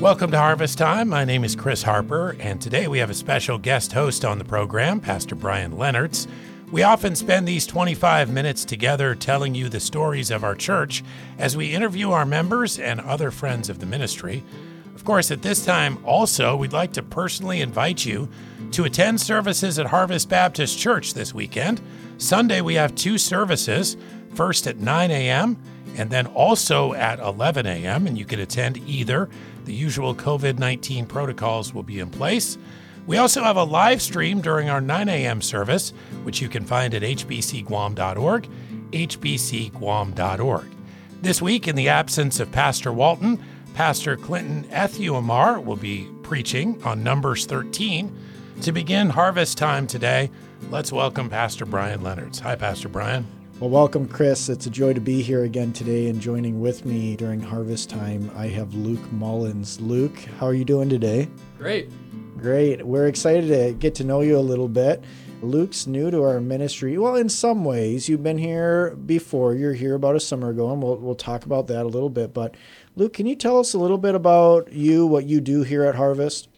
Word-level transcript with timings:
Welcome 0.00 0.30
to 0.30 0.38
Harvest 0.38 0.78
Time. 0.78 1.08
My 1.08 1.24
name 1.24 1.42
is 1.42 1.56
Chris 1.56 1.82
Harper, 1.82 2.36
and 2.38 2.60
today 2.60 2.86
we 2.86 3.00
have 3.00 3.10
a 3.10 3.14
special 3.14 3.58
guest 3.58 3.92
host 3.92 4.24
on 4.24 4.38
the 4.38 4.44
program, 4.44 5.00
Pastor 5.00 5.34
Brian 5.34 5.76
Leonards. 5.76 6.28
We 6.70 6.84
often 6.84 7.16
spend 7.16 7.48
these 7.48 7.66
25 7.66 8.30
minutes 8.32 8.64
together 8.64 9.16
telling 9.16 9.56
you 9.56 9.68
the 9.68 9.80
stories 9.80 10.30
of 10.30 10.44
our 10.44 10.54
church 10.54 11.02
as 11.36 11.56
we 11.56 11.74
interview 11.74 12.12
our 12.12 12.24
members 12.24 12.78
and 12.78 13.00
other 13.00 13.32
friends 13.32 13.68
of 13.68 13.80
the 13.80 13.86
ministry. 13.86 14.44
Of 14.94 15.04
course, 15.04 15.32
at 15.32 15.42
this 15.42 15.64
time, 15.64 15.98
also, 16.04 16.54
we'd 16.54 16.72
like 16.72 16.92
to 16.92 17.02
personally 17.02 17.60
invite 17.60 18.06
you 18.06 18.28
to 18.70 18.84
attend 18.84 19.20
services 19.20 19.80
at 19.80 19.86
Harvest 19.86 20.28
Baptist 20.28 20.78
Church 20.78 21.14
this 21.14 21.34
weekend. 21.34 21.80
Sunday, 22.18 22.60
we 22.60 22.74
have 22.74 22.94
two 22.94 23.18
services, 23.18 23.96
first 24.32 24.68
at 24.68 24.78
9 24.78 25.10
a.m. 25.10 25.60
and 25.98 26.10
then 26.10 26.26
also 26.28 26.94
at 26.94 27.18
11 27.18 27.66
a.m., 27.66 28.06
and 28.06 28.16
you 28.16 28.24
can 28.24 28.40
attend 28.40 28.78
either. 28.86 29.28
The 29.64 29.74
usual 29.74 30.14
COVID 30.14 30.58
19 30.58 31.04
protocols 31.06 31.74
will 31.74 31.82
be 31.82 31.98
in 31.98 32.08
place. 32.08 32.56
We 33.06 33.18
also 33.18 33.42
have 33.42 33.56
a 33.56 33.64
live 33.64 34.00
stream 34.00 34.40
during 34.40 34.70
our 34.70 34.80
9 34.80 35.08
a.m. 35.08 35.42
service, 35.42 35.90
which 36.22 36.40
you 36.40 36.48
can 36.48 36.64
find 36.64 36.94
at 36.94 37.02
hbcguam.org, 37.02 38.48
hbcguam.org. 38.92 40.66
This 41.20 41.42
week, 41.42 41.66
in 41.66 41.74
the 41.74 41.88
absence 41.88 42.38
of 42.38 42.52
Pastor 42.52 42.92
Walton, 42.92 43.42
Pastor 43.74 44.16
Clinton 44.16 44.64
Ethuamar 44.70 45.64
will 45.64 45.76
be 45.76 46.08
preaching 46.22 46.80
on 46.84 47.02
Numbers 47.02 47.44
13. 47.46 48.16
To 48.62 48.72
begin 48.72 49.10
harvest 49.10 49.58
time 49.58 49.86
today, 49.86 50.30
let's 50.70 50.92
welcome 50.92 51.28
Pastor 51.28 51.64
Brian 51.64 52.02
Leonards. 52.02 52.38
Hi, 52.40 52.56
Pastor 52.56 52.88
Brian. 52.88 53.26
Well, 53.60 53.70
welcome, 53.70 54.06
Chris. 54.06 54.48
It's 54.48 54.66
a 54.66 54.70
joy 54.70 54.92
to 54.92 55.00
be 55.00 55.20
here 55.20 55.42
again 55.42 55.72
today 55.72 56.06
and 56.06 56.20
joining 56.20 56.60
with 56.60 56.84
me 56.84 57.16
during 57.16 57.40
harvest 57.40 57.90
time. 57.90 58.30
I 58.36 58.46
have 58.46 58.72
Luke 58.72 59.10
Mullins. 59.10 59.80
Luke, 59.80 60.16
how 60.38 60.46
are 60.46 60.54
you 60.54 60.64
doing 60.64 60.88
today? 60.88 61.28
Great. 61.58 61.90
Great. 62.36 62.86
We're 62.86 63.08
excited 63.08 63.48
to 63.48 63.72
get 63.72 63.96
to 63.96 64.04
know 64.04 64.20
you 64.20 64.38
a 64.38 64.38
little 64.38 64.68
bit. 64.68 65.02
Luke's 65.42 65.88
new 65.88 66.08
to 66.08 66.22
our 66.22 66.40
ministry. 66.40 66.98
Well, 66.98 67.16
in 67.16 67.28
some 67.28 67.64
ways, 67.64 68.08
you've 68.08 68.22
been 68.22 68.38
here 68.38 68.94
before. 68.94 69.56
You're 69.56 69.74
here 69.74 69.96
about 69.96 70.14
a 70.14 70.20
summer 70.20 70.50
ago, 70.50 70.70
and 70.70 70.80
we'll, 70.80 70.94
we'll 70.98 71.16
talk 71.16 71.44
about 71.44 71.66
that 71.66 71.82
a 71.82 71.88
little 71.88 72.10
bit. 72.10 72.32
But, 72.32 72.54
Luke, 72.94 73.12
can 73.12 73.26
you 73.26 73.34
tell 73.34 73.58
us 73.58 73.74
a 73.74 73.78
little 73.80 73.98
bit 73.98 74.14
about 74.14 74.72
you, 74.72 75.04
what 75.04 75.26
you 75.26 75.40
do 75.40 75.64
here 75.64 75.82
at 75.82 75.96
Harvest? 75.96 76.48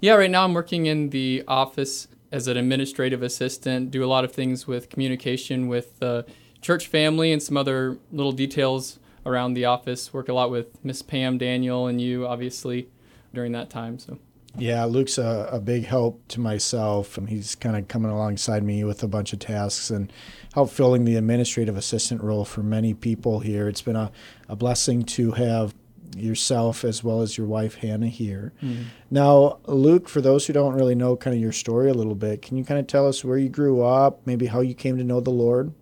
Yeah, 0.00 0.14
right 0.14 0.28
now 0.28 0.42
I'm 0.42 0.54
working 0.54 0.86
in 0.86 1.10
the 1.10 1.44
office 1.46 2.08
as 2.32 2.48
an 2.48 2.56
administrative 2.56 3.22
assistant, 3.22 3.90
do 3.90 4.04
a 4.04 4.06
lot 4.06 4.24
of 4.24 4.32
things 4.32 4.66
with 4.66 4.88
communication 4.88 5.68
with 5.68 5.98
the 5.98 6.24
church 6.60 6.86
family 6.86 7.32
and 7.32 7.42
some 7.42 7.56
other 7.56 7.98
little 8.12 8.32
details 8.32 8.98
around 9.24 9.54
the 9.54 9.64
office. 9.64 10.12
Work 10.12 10.28
a 10.28 10.32
lot 10.32 10.50
with 10.50 10.82
Miss 10.84 11.02
Pam, 11.02 11.38
Daniel, 11.38 11.86
and 11.86 12.00
you, 12.00 12.26
obviously, 12.26 12.88
during 13.32 13.52
that 13.52 13.70
time. 13.70 13.98
So. 13.98 14.18
Yeah, 14.58 14.84
Luke's 14.84 15.18
a, 15.18 15.48
a 15.52 15.60
big 15.60 15.84
help 15.84 16.26
to 16.28 16.40
myself, 16.40 17.16
and 17.16 17.28
he's 17.28 17.54
kind 17.54 17.76
of 17.76 17.86
coming 17.88 18.10
alongside 18.10 18.64
me 18.64 18.82
with 18.82 19.02
a 19.02 19.08
bunch 19.08 19.32
of 19.32 19.38
tasks 19.38 19.90
and 19.90 20.12
help 20.54 20.70
filling 20.70 21.04
the 21.04 21.16
administrative 21.16 21.76
assistant 21.76 22.22
role 22.22 22.44
for 22.44 22.62
many 22.62 22.92
people 22.92 23.40
here. 23.40 23.68
It's 23.68 23.82
been 23.82 23.96
a, 23.96 24.10
a 24.48 24.56
blessing 24.56 25.04
to 25.04 25.32
have 25.32 25.74
yourself 26.16 26.84
as 26.84 27.04
well 27.04 27.22
as 27.22 27.38
your 27.38 27.46
wife 27.46 27.76
Hannah 27.76 28.08
here. 28.08 28.52
Mm-hmm. 28.60 28.82
Now, 29.12 29.60
Luke, 29.66 30.08
for 30.08 30.20
those 30.20 30.46
who 30.46 30.52
don't 30.52 30.74
really 30.74 30.96
know 30.96 31.16
kind 31.16 31.36
of 31.36 31.40
your 31.40 31.52
story 31.52 31.88
a 31.88 31.94
little 31.94 32.16
bit, 32.16 32.42
can 32.42 32.56
you 32.56 32.64
kind 32.64 32.80
of 32.80 32.88
tell 32.88 33.06
us 33.06 33.24
where 33.24 33.38
you 33.38 33.48
grew 33.48 33.82
up, 33.82 34.26
maybe 34.26 34.46
how 34.46 34.60
you 34.60 34.74
came 34.74 34.98
to 34.98 35.04
know 35.04 35.20
the 35.20 35.30
Lord? 35.30 35.72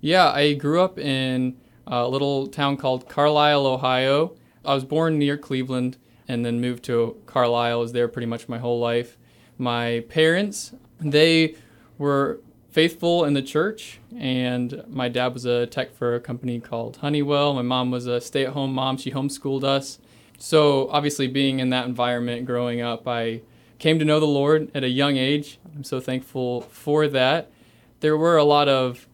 Yeah, 0.00 0.30
I 0.30 0.54
grew 0.54 0.80
up 0.80 0.98
in 0.98 1.56
a 1.86 2.08
little 2.08 2.46
town 2.46 2.78
called 2.78 3.06
Carlisle, 3.08 3.66
Ohio. 3.66 4.34
I 4.64 4.74
was 4.74 4.84
born 4.84 5.18
near 5.18 5.36
Cleveland 5.36 5.98
and 6.26 6.44
then 6.44 6.60
moved 6.60 6.84
to 6.84 7.20
Carlisle. 7.26 7.72
I 7.72 7.82
was 7.82 7.92
there 7.92 8.08
pretty 8.08 8.26
much 8.26 8.48
my 8.48 8.58
whole 8.58 8.80
life. 8.80 9.18
My 9.58 10.04
parents, 10.08 10.72
they 11.00 11.54
were 11.98 12.40
faithful 12.70 13.24
in 13.26 13.34
the 13.34 13.42
church, 13.42 14.00
and 14.16 14.82
my 14.88 15.10
dad 15.10 15.34
was 15.34 15.44
a 15.44 15.66
tech 15.66 15.94
for 15.94 16.14
a 16.14 16.20
company 16.20 16.60
called 16.60 16.96
Honeywell. 16.98 17.52
My 17.52 17.62
mom 17.62 17.90
was 17.90 18.06
a 18.06 18.22
stay 18.22 18.46
at 18.46 18.54
home 18.54 18.72
mom, 18.72 18.96
she 18.96 19.10
homeschooled 19.10 19.64
us. 19.64 19.98
So, 20.38 20.88
obviously, 20.88 21.26
being 21.26 21.58
in 21.58 21.68
that 21.70 21.84
environment 21.84 22.46
growing 22.46 22.80
up, 22.80 23.06
I 23.06 23.42
came 23.78 23.98
to 23.98 24.04
know 24.06 24.18
the 24.18 24.26
Lord 24.26 24.70
at 24.74 24.82
a 24.82 24.88
young 24.88 25.18
age. 25.18 25.58
I'm 25.74 25.84
so 25.84 26.00
thankful 26.00 26.62
for 26.62 27.06
that. 27.08 27.50
There 28.00 28.16
were 28.16 28.38
a 28.38 28.44
lot 28.44 28.66
of 28.66 29.06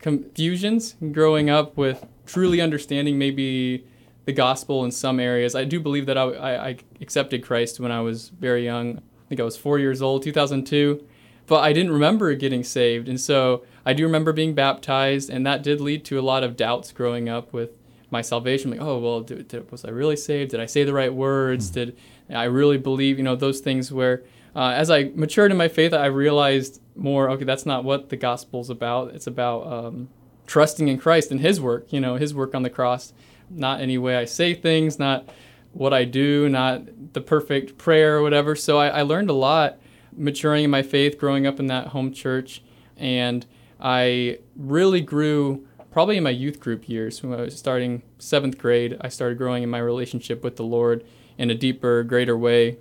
confusions 0.00 0.96
growing 1.12 1.50
up 1.50 1.76
with 1.76 2.06
truly 2.26 2.60
understanding 2.60 3.18
maybe 3.18 3.84
the 4.24 4.32
gospel 4.32 4.84
in 4.84 4.90
some 4.90 5.20
areas. 5.20 5.54
I 5.54 5.64
do 5.64 5.80
believe 5.80 6.06
that 6.06 6.18
I, 6.18 6.22
I, 6.22 6.68
I 6.68 6.76
accepted 7.00 7.42
Christ 7.42 7.80
when 7.80 7.92
I 7.92 8.00
was 8.00 8.28
very 8.28 8.64
young. 8.64 8.98
I 8.98 9.28
think 9.28 9.40
I 9.40 9.44
was 9.44 9.56
four 9.56 9.78
years 9.78 10.02
old, 10.02 10.22
2002 10.22 11.04
but 11.50 11.64
I 11.64 11.72
didn't 11.72 11.90
remember 11.90 12.32
getting 12.36 12.62
saved. 12.62 13.08
And 13.08 13.20
so 13.20 13.64
I 13.84 13.92
do 13.92 14.04
remember 14.04 14.32
being 14.32 14.54
baptized, 14.54 15.28
and 15.28 15.44
that 15.46 15.64
did 15.64 15.80
lead 15.80 16.04
to 16.04 16.16
a 16.16 16.22
lot 16.22 16.44
of 16.44 16.56
doubts 16.56 16.92
growing 16.92 17.28
up 17.28 17.52
with 17.52 17.76
my 18.08 18.22
salvation. 18.22 18.70
Like, 18.70 18.80
oh, 18.80 19.00
well, 19.00 19.20
did, 19.22 19.48
did, 19.48 19.68
was 19.72 19.84
I 19.84 19.90
really 19.90 20.14
saved? 20.14 20.52
Did 20.52 20.60
I 20.60 20.66
say 20.66 20.84
the 20.84 20.94
right 20.94 21.12
words? 21.12 21.68
Mm. 21.68 21.74
Did 21.74 21.96
I 22.32 22.44
really 22.44 22.78
believe, 22.78 23.18
you 23.18 23.24
know, 23.24 23.34
those 23.34 23.58
things 23.58 23.92
where 23.92 24.22
uh, 24.54 24.72
as 24.74 24.90
I 24.90 25.10
matured 25.14 25.50
in 25.50 25.56
my 25.56 25.68
faith, 25.68 25.92
I 25.92 26.06
realized 26.06 26.80
more, 26.96 27.30
okay, 27.30 27.44
that's 27.44 27.66
not 27.66 27.84
what 27.84 28.08
the 28.08 28.16
gospel's 28.16 28.70
about. 28.70 29.14
It's 29.14 29.26
about 29.26 29.66
um, 29.66 30.08
trusting 30.46 30.88
in 30.88 30.98
Christ 30.98 31.30
and 31.30 31.40
His 31.40 31.60
work, 31.60 31.92
you 31.92 32.00
know, 32.00 32.16
His 32.16 32.34
work 32.34 32.54
on 32.54 32.62
the 32.62 32.70
cross, 32.70 33.12
not 33.48 33.80
any 33.80 33.98
way 33.98 34.16
I 34.16 34.24
say 34.24 34.54
things, 34.54 34.98
not 34.98 35.28
what 35.72 35.94
I 35.94 36.04
do, 36.04 36.48
not 36.48 37.12
the 37.12 37.20
perfect 37.20 37.78
prayer 37.78 38.18
or 38.18 38.22
whatever. 38.22 38.56
So 38.56 38.78
I, 38.78 38.88
I 38.88 39.02
learned 39.02 39.30
a 39.30 39.34
lot 39.34 39.78
maturing 40.16 40.64
in 40.64 40.70
my 40.70 40.82
faith, 40.82 41.18
growing 41.18 41.46
up 41.46 41.60
in 41.60 41.66
that 41.68 41.88
home 41.88 42.12
church, 42.12 42.62
and 42.96 43.46
I 43.80 44.38
really 44.56 45.00
grew 45.00 45.66
probably 45.90 46.16
in 46.16 46.22
my 46.22 46.30
youth 46.30 46.60
group 46.60 46.88
years. 46.88 47.22
When 47.22 47.38
I 47.38 47.42
was 47.42 47.56
starting 47.56 48.02
seventh 48.18 48.58
grade, 48.58 48.96
I 49.00 49.08
started 49.08 49.38
growing 49.38 49.62
in 49.62 49.70
my 49.70 49.78
relationship 49.78 50.42
with 50.42 50.56
the 50.56 50.64
Lord 50.64 51.04
in 51.38 51.50
a 51.50 51.54
deeper, 51.54 52.02
greater 52.02 52.36
way. 52.36 52.78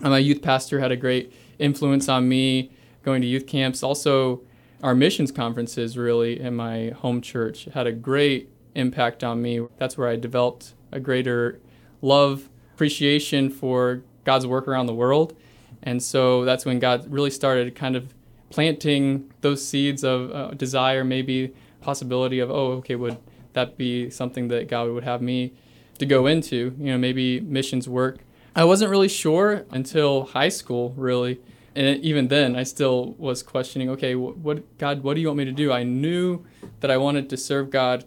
And 0.00 0.10
my 0.10 0.18
youth 0.18 0.42
pastor 0.42 0.80
had 0.80 0.92
a 0.92 0.96
great 0.96 1.32
influence 1.58 2.08
on 2.08 2.28
me 2.28 2.70
going 3.02 3.20
to 3.22 3.26
youth 3.26 3.46
camps. 3.46 3.82
Also, 3.82 4.42
our 4.82 4.94
missions 4.94 5.32
conferences, 5.32 5.98
really, 5.98 6.40
in 6.40 6.54
my 6.54 6.90
home 6.90 7.20
church 7.20 7.66
had 7.74 7.86
a 7.86 7.92
great 7.92 8.50
impact 8.74 9.24
on 9.24 9.42
me. 9.42 9.66
That's 9.78 9.98
where 9.98 10.08
I 10.08 10.16
developed 10.16 10.74
a 10.92 11.00
greater 11.00 11.60
love, 12.00 12.48
appreciation 12.74 13.50
for 13.50 14.02
God's 14.24 14.46
work 14.46 14.68
around 14.68 14.86
the 14.86 14.94
world 14.94 15.34
and 15.82 16.02
so 16.02 16.44
that's 16.44 16.64
when 16.64 16.78
God 16.78 17.10
really 17.10 17.30
started 17.30 17.74
kind 17.74 17.96
of 17.96 18.14
planting 18.50 19.30
those 19.40 19.66
seeds 19.66 20.04
of 20.04 20.30
uh, 20.30 20.50
desire, 20.52 21.04
maybe 21.04 21.54
possibility 21.80 22.40
of, 22.40 22.50
oh, 22.50 22.72
okay, 22.72 22.96
would 22.96 23.18
that 23.52 23.76
be 23.76 24.10
something 24.10 24.48
that 24.48 24.68
God 24.68 24.88
would 24.90 25.04
have 25.04 25.22
me 25.22 25.52
to 25.98 26.06
go 26.06 26.26
into? 26.26 26.74
You 26.78 26.92
know, 26.92 26.98
maybe 26.98 27.40
missions 27.40 27.88
work. 27.88 28.18
I 28.58 28.64
wasn't 28.64 28.90
really 28.90 29.08
sure 29.08 29.64
until 29.70 30.24
high 30.24 30.48
school, 30.48 30.92
really. 30.96 31.40
And 31.76 32.02
even 32.02 32.26
then, 32.26 32.56
I 32.56 32.64
still 32.64 33.14
was 33.16 33.40
questioning, 33.40 33.88
okay, 33.90 34.16
what, 34.16 34.78
God, 34.78 35.04
what 35.04 35.14
do 35.14 35.20
you 35.20 35.28
want 35.28 35.38
me 35.38 35.44
to 35.44 35.52
do? 35.52 35.70
I 35.70 35.84
knew 35.84 36.44
that 36.80 36.90
I 36.90 36.96
wanted 36.96 37.30
to 37.30 37.36
serve 37.36 37.70
God 37.70 38.04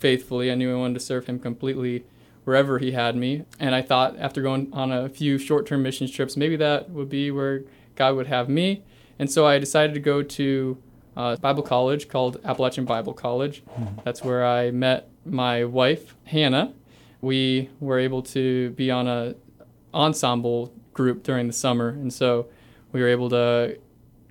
faithfully. 0.00 0.50
I 0.50 0.56
knew 0.56 0.74
I 0.74 0.76
wanted 0.76 0.94
to 0.94 1.00
serve 1.00 1.26
Him 1.26 1.38
completely 1.38 2.04
wherever 2.42 2.80
he 2.80 2.90
had 2.90 3.14
me. 3.14 3.44
And 3.60 3.72
I 3.72 3.82
thought 3.82 4.18
after 4.18 4.42
going 4.42 4.68
on 4.72 4.90
a 4.90 5.08
few 5.08 5.38
short 5.38 5.64
term 5.64 5.84
mission 5.84 6.10
trips, 6.10 6.36
maybe 6.36 6.56
that 6.56 6.90
would 6.90 7.08
be 7.08 7.30
where 7.30 7.62
God 7.94 8.16
would 8.16 8.26
have 8.26 8.48
me. 8.48 8.82
And 9.20 9.30
so 9.30 9.46
I 9.46 9.60
decided 9.60 9.94
to 9.94 10.00
go 10.00 10.24
to 10.24 10.76
a 11.16 11.36
Bible 11.36 11.62
college 11.62 12.08
called 12.08 12.40
Appalachian 12.44 12.84
Bible 12.84 13.12
College. 13.12 13.62
Mm-hmm. 13.64 14.00
That's 14.02 14.24
where 14.24 14.44
I 14.44 14.72
met 14.72 15.08
my 15.24 15.64
wife, 15.64 16.16
Hannah. 16.24 16.72
We 17.20 17.70
were 17.78 18.00
able 18.00 18.22
to 18.22 18.70
be 18.70 18.90
on 18.90 19.06
a 19.06 19.36
ensemble 19.94 20.72
group 20.92 21.22
during 21.22 21.46
the 21.46 21.52
summer. 21.52 21.88
And 21.88 22.12
so 22.12 22.48
we 22.92 23.00
were 23.00 23.08
able 23.08 23.28
to 23.30 23.78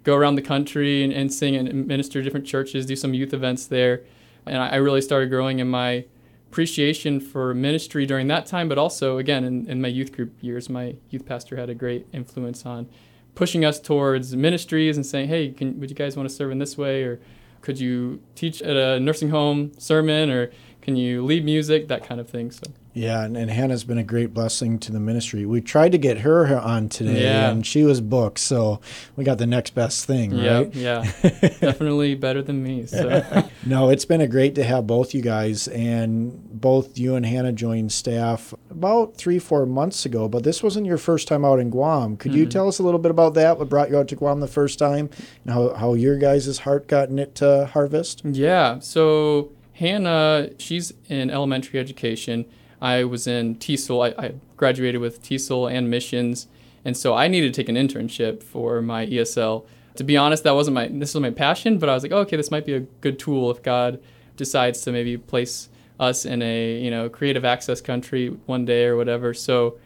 go 0.04 0.16
around 0.16 0.36
the 0.36 0.42
country 0.42 1.04
and, 1.04 1.14
and 1.14 1.34
sing 1.34 1.56
and 1.56 1.88
minister 1.88 2.20
to 2.20 2.24
different 2.24 2.46
churches, 2.46 2.86
do 2.86 2.96
some 2.96 3.14
youth 3.14 3.34
events 3.34 3.66
there. 3.66 4.04
And 4.46 4.58
I, 4.58 4.70
I 4.70 4.76
really 4.76 5.02
started 5.02 5.30
growing 5.30 5.60
in 5.60 5.70
my 5.70 6.06
appreciation 6.50 7.20
for 7.20 7.54
ministry 7.54 8.06
during 8.06 8.28
that 8.28 8.46
time, 8.46 8.70
but 8.70 8.78
also, 8.78 9.18
again, 9.18 9.44
in, 9.44 9.68
in 9.68 9.82
my 9.82 9.88
youth 9.88 10.12
group 10.12 10.34
years, 10.42 10.70
my 10.70 10.96
youth 11.10 11.26
pastor 11.26 11.56
had 11.56 11.70
a 11.70 11.74
great 11.74 12.06
influence 12.14 12.66
on 12.66 12.88
pushing 13.34 13.66
us 13.66 13.80
towards 13.80 14.36
ministries 14.36 14.96
and 14.96 15.06
saying, 15.06 15.28
hey, 15.28 15.50
can, 15.50 15.80
would 15.80 15.90
you 15.90 15.96
guys 15.96 16.16
want 16.16 16.30
to 16.30 16.36
serve 16.36 16.52
in 16.52 16.60
this 16.60 16.78
way? 16.78 17.04
Or 17.04 17.20
could 17.62 17.80
you 17.80 18.22
teach 18.36 18.62
at 18.62 18.76
a 18.76 19.00
nursing 19.00 19.30
home 19.30 19.72
sermon? 19.80 20.30
Or 20.30 20.52
can 20.82 20.96
you 20.96 21.26
lead 21.26 21.44
music? 21.44 21.88
That 21.88 22.04
kind 22.04 22.22
of 22.22 22.30
thing. 22.30 22.52
So. 22.52 22.64
Yeah, 22.94 23.24
and, 23.24 23.36
and, 23.36 23.50
Hannah's 23.50 23.84
been 23.84 23.98
a 23.98 24.04
great 24.04 24.36
blessing 24.36 24.78
to 24.80 24.92
the 24.92 25.00
ministry. 25.00 25.48
We 25.48 25.62
tried 25.62 25.94
to 25.94 25.98
get 25.98 26.20
her 26.20 26.60
on 26.60 26.90
today, 26.90 27.24
yeah. 27.24 27.50
and 27.50 27.66
she 27.66 27.84
was 27.84 28.02
booked, 28.02 28.38
so 28.38 28.82
we 29.16 29.24
got 29.24 29.40
the 29.40 29.48
next 29.48 29.72
best 29.72 30.06
thing, 30.06 30.32
right? 30.38 30.74
Yeah, 30.76 31.02
definitely 31.24 32.14
better 32.14 32.44
than 32.44 32.62
me. 32.62 32.86
So. 32.86 33.24
no, 33.66 33.90
it's 33.90 34.06
been 34.06 34.22
a 34.22 34.28
great 34.28 34.54
to 34.56 34.64
have 34.64 34.86
both 34.86 35.16
you 35.16 35.24
guys, 35.24 35.68
and 35.70 36.40
both 36.62 37.00
you 37.00 37.16
and 37.16 37.26
Hannah 37.26 37.52
joined 37.52 37.92
staff 37.92 38.54
about 38.70 39.18
three, 39.18 39.40
four 39.40 39.66
months 39.66 40.06
ago, 40.06 40.28
but 40.28 40.44
this 40.44 40.62
wasn't 40.62 40.86
your 40.86 41.00
first 41.00 41.28
time 41.28 41.44
out 41.44 41.60
in 41.60 41.72
Guam. 41.72 42.16
Could 42.16 42.36
you 42.36 42.44
mm-hmm. 42.44 42.50
tell 42.50 42.68
us 42.68 42.78
a 42.78 42.84
little 42.84 43.00
bit 43.00 43.12
about 43.12 43.34
that? 43.34 43.58
What 43.58 43.70
brought 43.70 43.90
you 43.90 43.98
out 43.98 44.08
to 44.10 44.16
Guam 44.16 44.40
the 44.40 44.48
first 44.48 44.78
time, 44.78 45.10
and 45.46 45.54
how, 45.54 45.74
how 45.74 45.94
your 45.96 46.20
guys' 46.20 46.60
heart 46.60 46.88
got 46.88 47.10
knit 47.10 47.34
to 47.36 47.66
harvest? 47.74 48.22
Yeah. 48.24 48.78
So 48.80 49.52
Hannah, 49.74 50.52
she's 50.60 50.94
in 51.10 51.32
elementary 51.32 51.80
education. 51.80 52.46
I 52.84 53.06
was 53.06 53.28
in 53.28 53.56
TESOL. 53.56 54.14
I, 54.14 54.26
I 54.26 54.34
graduated 54.58 55.00
with 55.00 55.24
TESOL 55.24 55.72
and 55.72 55.90
missions, 55.90 56.48
and 56.84 56.98
so 56.98 57.14
I 57.14 57.30
needed 57.30 57.54
to 57.54 57.62
take 57.62 57.70
an 57.70 57.78
internship 57.78 58.44
for 58.44 58.82
my 58.82 59.06
ESL. 59.06 59.66
To 59.96 60.04
be 60.04 60.18
honest, 60.18 60.44
that 60.44 60.54
wasn't 60.54 60.76
my 60.76 60.90
this 60.90 61.14
was 61.14 61.22
my 61.22 61.32
passion, 61.32 61.80
but 61.80 61.88
I 61.88 61.94
was 61.94 62.04
like, 62.04 62.12
oh, 62.12 62.20
okay, 62.20 62.36
this 62.36 62.52
might 62.52 62.66
be 62.66 62.74
a 62.74 62.82
good 62.82 63.18
tool 63.18 63.50
if 63.50 63.64
God 63.64 64.02
decides 64.36 64.82
to 64.82 64.92
maybe 64.92 65.18
place 65.18 65.70
us 65.98 66.26
in 66.26 66.42
a 66.42 66.78
you 66.82 66.92
know 66.92 67.08
creative 67.08 67.46
access 67.46 67.80
country 67.80 68.28
one 68.48 68.66
day 68.66 68.86
or 68.86 68.98
whatever. 68.98 69.34
So 69.34 69.78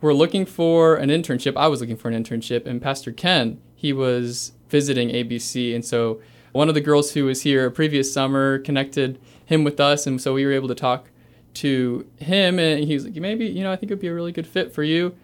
we're 0.00 0.14
looking 0.14 0.46
for 0.46 0.96
an 0.96 1.10
internship. 1.10 1.58
I 1.58 1.68
was 1.68 1.82
looking 1.82 1.96
for 1.98 2.08
an 2.08 2.24
internship, 2.24 2.66
and 2.66 2.80
Pastor 2.80 3.12
Ken 3.12 3.60
he 3.74 3.92
was 3.92 4.52
visiting 4.70 5.10
ABC, 5.10 5.74
and 5.74 5.84
so 5.84 6.22
one 6.52 6.70
of 6.70 6.74
the 6.74 6.80
girls 6.80 7.12
who 7.12 7.26
was 7.26 7.42
here 7.42 7.70
previous 7.70 8.10
summer 8.10 8.58
connected 8.60 9.20
him 9.44 9.62
with 9.62 9.78
us, 9.78 10.06
and 10.06 10.22
so 10.22 10.32
we 10.32 10.46
were 10.46 10.52
able 10.52 10.68
to 10.68 10.74
talk 10.74 11.10
to 11.56 12.06
him, 12.16 12.58
and 12.58 12.84
he 12.84 12.94
was 12.94 13.04
like, 13.04 13.16
maybe 13.16 13.46
you 13.46 13.62
know 13.62 13.72
I 13.72 13.76
think 13.76 13.90
it'd 13.90 14.00
be 14.00 14.08
a 14.08 14.14
really 14.14 14.32
good 14.32 14.46
fit 14.46 14.72
for 14.72 14.82
you. 14.82 15.14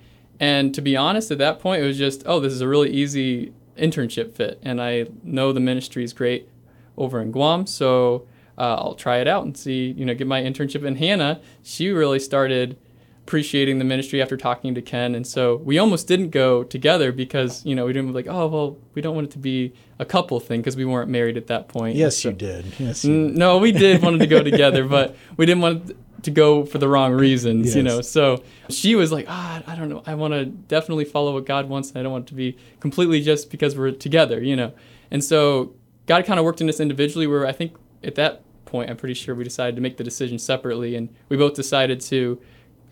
And 0.40 0.74
to 0.74 0.80
be 0.80 0.96
honest, 0.96 1.30
at 1.30 1.38
that 1.38 1.60
point, 1.60 1.82
it 1.82 1.86
was 1.86 1.98
just, 1.98 2.22
oh, 2.26 2.40
this 2.40 2.52
is 2.52 2.60
a 2.60 2.68
really 2.68 2.90
easy 2.90 3.52
internship 3.76 4.32
fit, 4.32 4.58
and 4.62 4.80
I 4.80 5.06
know 5.22 5.52
the 5.52 5.60
ministry 5.60 6.04
is 6.04 6.12
great 6.12 6.48
over 6.96 7.20
in 7.20 7.30
Guam, 7.30 7.66
so 7.66 8.26
uh, 8.58 8.76
I'll 8.76 8.94
try 8.94 9.18
it 9.18 9.28
out 9.28 9.44
and 9.44 9.56
see, 9.56 9.92
you 9.96 10.04
know, 10.04 10.14
get 10.14 10.26
my 10.26 10.42
internship. 10.42 10.86
And 10.86 10.98
Hannah, 10.98 11.40
she 11.62 11.90
really 11.90 12.18
started 12.18 12.76
appreciating 13.24 13.78
the 13.78 13.84
ministry 13.84 14.20
after 14.20 14.36
talking 14.36 14.74
to 14.74 14.82
Ken, 14.82 15.14
and 15.14 15.26
so 15.26 15.56
we 15.56 15.78
almost 15.78 16.08
didn't 16.08 16.30
go 16.30 16.64
together 16.64 17.12
because 17.12 17.64
you 17.64 17.74
know 17.74 17.86
we 17.86 17.92
didn't 17.92 18.12
like, 18.12 18.26
oh 18.28 18.46
well, 18.46 18.78
we 18.94 19.02
don't 19.02 19.14
want 19.14 19.28
it 19.28 19.30
to 19.32 19.38
be 19.38 19.72
a 19.98 20.04
couple 20.04 20.38
thing 20.40 20.60
because 20.60 20.76
we 20.76 20.84
weren't 20.84 21.10
married 21.10 21.36
at 21.36 21.46
that 21.46 21.68
point. 21.68 21.96
Yes, 21.96 22.18
so, 22.18 22.30
you 22.30 22.34
did. 22.34 22.66
Yes, 22.78 23.04
you 23.04 23.28
did. 23.28 23.36
no, 23.36 23.58
we 23.58 23.72
did 23.72 24.02
wanted 24.02 24.18
to 24.18 24.26
go 24.26 24.42
together, 24.50 24.84
but 24.84 25.16
we 25.36 25.46
didn't 25.46 25.62
want 25.62 25.96
to 26.22 26.30
go 26.30 26.64
for 26.64 26.78
the 26.78 26.88
wrong 26.88 27.12
reasons, 27.12 27.68
yes. 27.68 27.76
you 27.76 27.82
know. 27.82 28.00
So 28.00 28.42
she 28.68 28.94
was 28.94 29.12
like, 29.12 29.26
ah, 29.28 29.62
I 29.66 29.74
don't 29.74 29.88
know. 29.88 30.02
I 30.06 30.14
want 30.14 30.34
to 30.34 30.46
definitely 30.46 31.04
follow 31.04 31.34
what 31.34 31.46
God 31.46 31.68
wants. 31.68 31.90
And 31.90 31.98
I 31.98 32.02
don't 32.02 32.12
want 32.12 32.26
it 32.26 32.28
to 32.28 32.34
be 32.34 32.56
completely 32.80 33.20
just 33.20 33.50
because 33.50 33.76
we're 33.76 33.92
together, 33.92 34.42
you 34.42 34.56
know. 34.56 34.72
And 35.10 35.22
so 35.22 35.74
God 36.06 36.24
kind 36.24 36.38
of 36.38 36.44
worked 36.44 36.60
in 36.60 36.68
us 36.68 36.80
individually 36.80 37.26
where 37.26 37.46
I 37.46 37.52
think 37.52 37.76
at 38.02 38.14
that 38.16 38.42
point, 38.64 38.90
I'm 38.90 38.96
pretty 38.96 39.14
sure 39.14 39.34
we 39.34 39.44
decided 39.44 39.76
to 39.76 39.82
make 39.82 39.96
the 39.96 40.04
decision 40.04 40.38
separately. 40.38 40.96
And 40.96 41.08
we 41.28 41.36
both 41.36 41.54
decided 41.54 42.00
to 42.02 42.40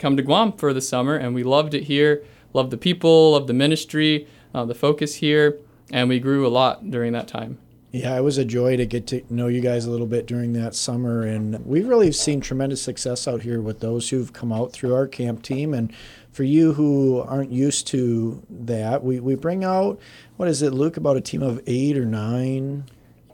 come 0.00 0.16
to 0.16 0.22
Guam 0.22 0.52
for 0.52 0.72
the 0.72 0.80
summer. 0.80 1.14
And 1.14 1.34
we 1.34 1.44
loved 1.44 1.74
it 1.74 1.84
here, 1.84 2.24
loved 2.52 2.72
the 2.72 2.78
people, 2.78 3.32
loved 3.32 3.46
the 3.46 3.54
ministry, 3.54 4.26
uh, 4.52 4.64
the 4.64 4.74
focus 4.74 5.16
here. 5.16 5.58
And 5.92 6.08
we 6.08 6.18
grew 6.18 6.46
a 6.46 6.48
lot 6.48 6.90
during 6.90 7.12
that 7.12 7.28
time. 7.28 7.58
Yeah, 7.92 8.16
it 8.16 8.20
was 8.20 8.38
a 8.38 8.44
joy 8.44 8.76
to 8.76 8.86
get 8.86 9.08
to 9.08 9.22
know 9.28 9.48
you 9.48 9.60
guys 9.60 9.84
a 9.84 9.90
little 9.90 10.06
bit 10.06 10.26
during 10.26 10.52
that 10.52 10.76
summer. 10.76 11.22
And 11.22 11.64
we've 11.66 11.88
really 11.88 12.12
seen 12.12 12.40
tremendous 12.40 12.80
success 12.80 13.26
out 13.26 13.42
here 13.42 13.60
with 13.60 13.80
those 13.80 14.10
who've 14.10 14.32
come 14.32 14.52
out 14.52 14.72
through 14.72 14.94
our 14.94 15.08
camp 15.08 15.42
team. 15.42 15.74
And 15.74 15.92
for 16.32 16.44
you 16.44 16.74
who 16.74 17.20
aren't 17.20 17.50
used 17.50 17.88
to 17.88 18.42
that, 18.48 19.02
we, 19.02 19.18
we 19.18 19.34
bring 19.34 19.64
out, 19.64 19.98
what 20.36 20.48
is 20.48 20.62
it, 20.62 20.72
Luke, 20.72 20.96
about 20.96 21.16
a 21.16 21.20
team 21.20 21.42
of 21.42 21.60
eight 21.66 21.98
or 21.98 22.04
nine? 22.04 22.84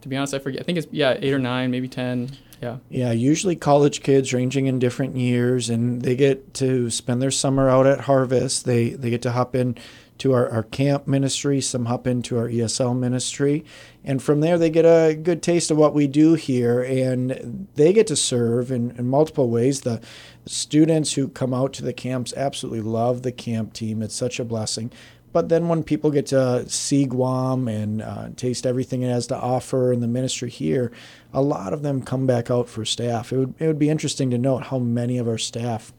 To 0.00 0.08
be 0.08 0.16
honest, 0.16 0.32
I 0.32 0.38
forget. 0.38 0.62
I 0.62 0.64
think 0.64 0.78
it's, 0.78 0.86
yeah, 0.90 1.18
eight 1.20 1.34
or 1.34 1.38
nine, 1.38 1.70
maybe 1.70 1.88
10. 1.88 2.30
Yeah. 2.60 2.78
Yeah, 2.88 3.12
usually 3.12 3.56
college 3.56 4.02
kids 4.02 4.32
ranging 4.32 4.66
in 4.66 4.78
different 4.78 5.16
years, 5.16 5.68
and 5.68 6.02
they 6.02 6.16
get 6.16 6.54
to 6.54 6.90
spend 6.90 7.20
their 7.20 7.30
summer 7.30 7.68
out 7.68 7.86
at 7.86 8.00
Harvest. 8.00 8.64
They, 8.64 8.90
they 8.90 9.10
get 9.10 9.22
to 9.22 9.32
hop 9.32 9.54
in 9.54 9.76
to 10.18 10.32
our, 10.32 10.48
our 10.48 10.62
camp 10.62 11.06
ministry, 11.06 11.60
some 11.60 11.84
hop 11.86 12.06
into 12.06 12.38
our 12.38 12.48
ESL 12.48 12.98
ministry. 12.98 13.64
And 14.04 14.22
from 14.22 14.40
there, 14.40 14.56
they 14.56 14.70
get 14.70 14.84
a 14.84 15.14
good 15.14 15.42
taste 15.42 15.70
of 15.70 15.76
what 15.76 15.94
we 15.94 16.06
do 16.06 16.34
here, 16.34 16.82
and 16.82 17.68
they 17.74 17.92
get 17.92 18.06
to 18.06 18.16
serve 18.16 18.70
in, 18.70 18.92
in 18.92 19.06
multiple 19.06 19.50
ways. 19.50 19.82
The 19.82 20.00
students 20.46 21.12
who 21.14 21.28
come 21.28 21.52
out 21.52 21.72
to 21.74 21.82
the 21.82 21.92
camps 21.92 22.32
absolutely 22.36 22.80
love 22.80 23.22
the 23.22 23.32
camp 23.32 23.72
team, 23.74 24.02
it's 24.02 24.14
such 24.14 24.40
a 24.40 24.44
blessing. 24.44 24.90
But 25.36 25.50
then 25.50 25.68
when 25.68 25.82
people 25.82 26.10
get 26.10 26.24
to 26.28 26.66
see 26.66 27.04
Guam 27.04 27.68
and 27.68 28.00
uh, 28.00 28.30
taste 28.36 28.64
everything 28.64 29.02
it 29.02 29.10
has 29.10 29.26
to 29.26 29.36
offer 29.36 29.92
in 29.92 30.00
the 30.00 30.08
ministry 30.08 30.48
here, 30.48 30.90
a 31.30 31.42
lot 31.42 31.74
of 31.74 31.82
them 31.82 32.00
come 32.00 32.26
back 32.26 32.50
out 32.50 32.70
for 32.70 32.86
staff. 32.86 33.34
It 33.34 33.36
would, 33.36 33.54
it 33.58 33.66
would 33.66 33.78
be 33.78 33.90
interesting 33.90 34.30
to 34.30 34.38
note 34.38 34.68
how 34.68 34.78
many 34.78 35.18
of 35.18 35.28
our 35.28 35.36
staff 35.36 35.92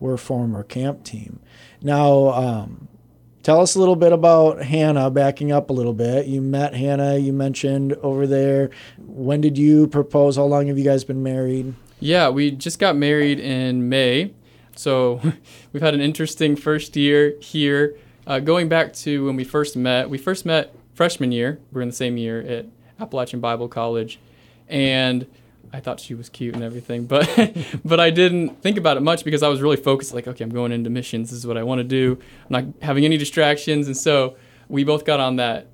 were 0.00 0.16
former 0.16 0.62
camp 0.62 1.04
team. 1.04 1.38
Now, 1.82 2.28
um, 2.28 2.88
Tell 3.42 3.60
us 3.60 3.74
a 3.74 3.78
little 3.78 3.96
bit 3.96 4.12
about 4.12 4.62
Hannah, 4.62 5.10
backing 5.10 5.52
up 5.52 5.68
a 5.68 5.72
little 5.74 5.92
bit. 5.92 6.26
You 6.26 6.40
met 6.40 6.74
Hannah, 6.74 7.16
you 7.16 7.34
mentioned 7.34 7.92
over 8.02 8.26
there. 8.26 8.70
When 8.98 9.42
did 9.42 9.58
you 9.58 9.86
propose? 9.86 10.36
How 10.36 10.44
long 10.44 10.66
have 10.68 10.78
you 10.78 10.84
guys 10.84 11.04
been 11.04 11.22
married? 11.22 11.74
Yeah, 12.00 12.30
we 12.30 12.50
just 12.50 12.78
got 12.78 12.96
married 12.96 13.38
in 13.38 13.90
May. 13.90 14.32
So 14.76 15.20
we've 15.72 15.82
had 15.82 15.92
an 15.92 16.00
interesting 16.00 16.56
first 16.56 16.96
year 16.96 17.34
here. 17.40 17.96
Uh, 18.28 18.40
going 18.40 18.68
back 18.68 18.92
to 18.92 19.24
when 19.24 19.36
we 19.36 19.42
first 19.42 19.74
met, 19.74 20.10
we 20.10 20.18
first 20.18 20.44
met 20.44 20.74
freshman 20.92 21.32
year. 21.32 21.58
We 21.72 21.78
are 21.78 21.82
in 21.82 21.88
the 21.88 21.94
same 21.94 22.18
year 22.18 22.42
at 22.42 22.66
Appalachian 23.00 23.40
Bible 23.40 23.68
College. 23.68 24.18
And 24.68 25.26
I 25.72 25.80
thought 25.80 25.98
she 25.98 26.12
was 26.14 26.28
cute 26.28 26.54
and 26.54 26.62
everything, 26.62 27.06
but 27.06 27.26
but 27.86 27.98
I 27.98 28.10
didn't 28.10 28.60
think 28.60 28.76
about 28.76 28.98
it 28.98 29.00
much 29.00 29.24
because 29.24 29.42
I 29.42 29.48
was 29.48 29.62
really 29.62 29.78
focused. 29.78 30.12
Like, 30.12 30.28
okay, 30.28 30.44
I'm 30.44 30.50
going 30.50 30.72
into 30.72 30.90
missions. 30.90 31.30
This 31.30 31.38
is 31.38 31.46
what 31.46 31.56
I 31.56 31.62
want 31.62 31.78
to 31.78 31.84
do. 31.84 32.18
I'm 32.50 32.66
not 32.66 32.82
having 32.82 33.06
any 33.06 33.16
distractions, 33.16 33.86
and 33.86 33.96
so 33.96 34.36
we 34.68 34.84
both 34.84 35.06
got 35.06 35.20
on 35.20 35.36
that 35.36 35.68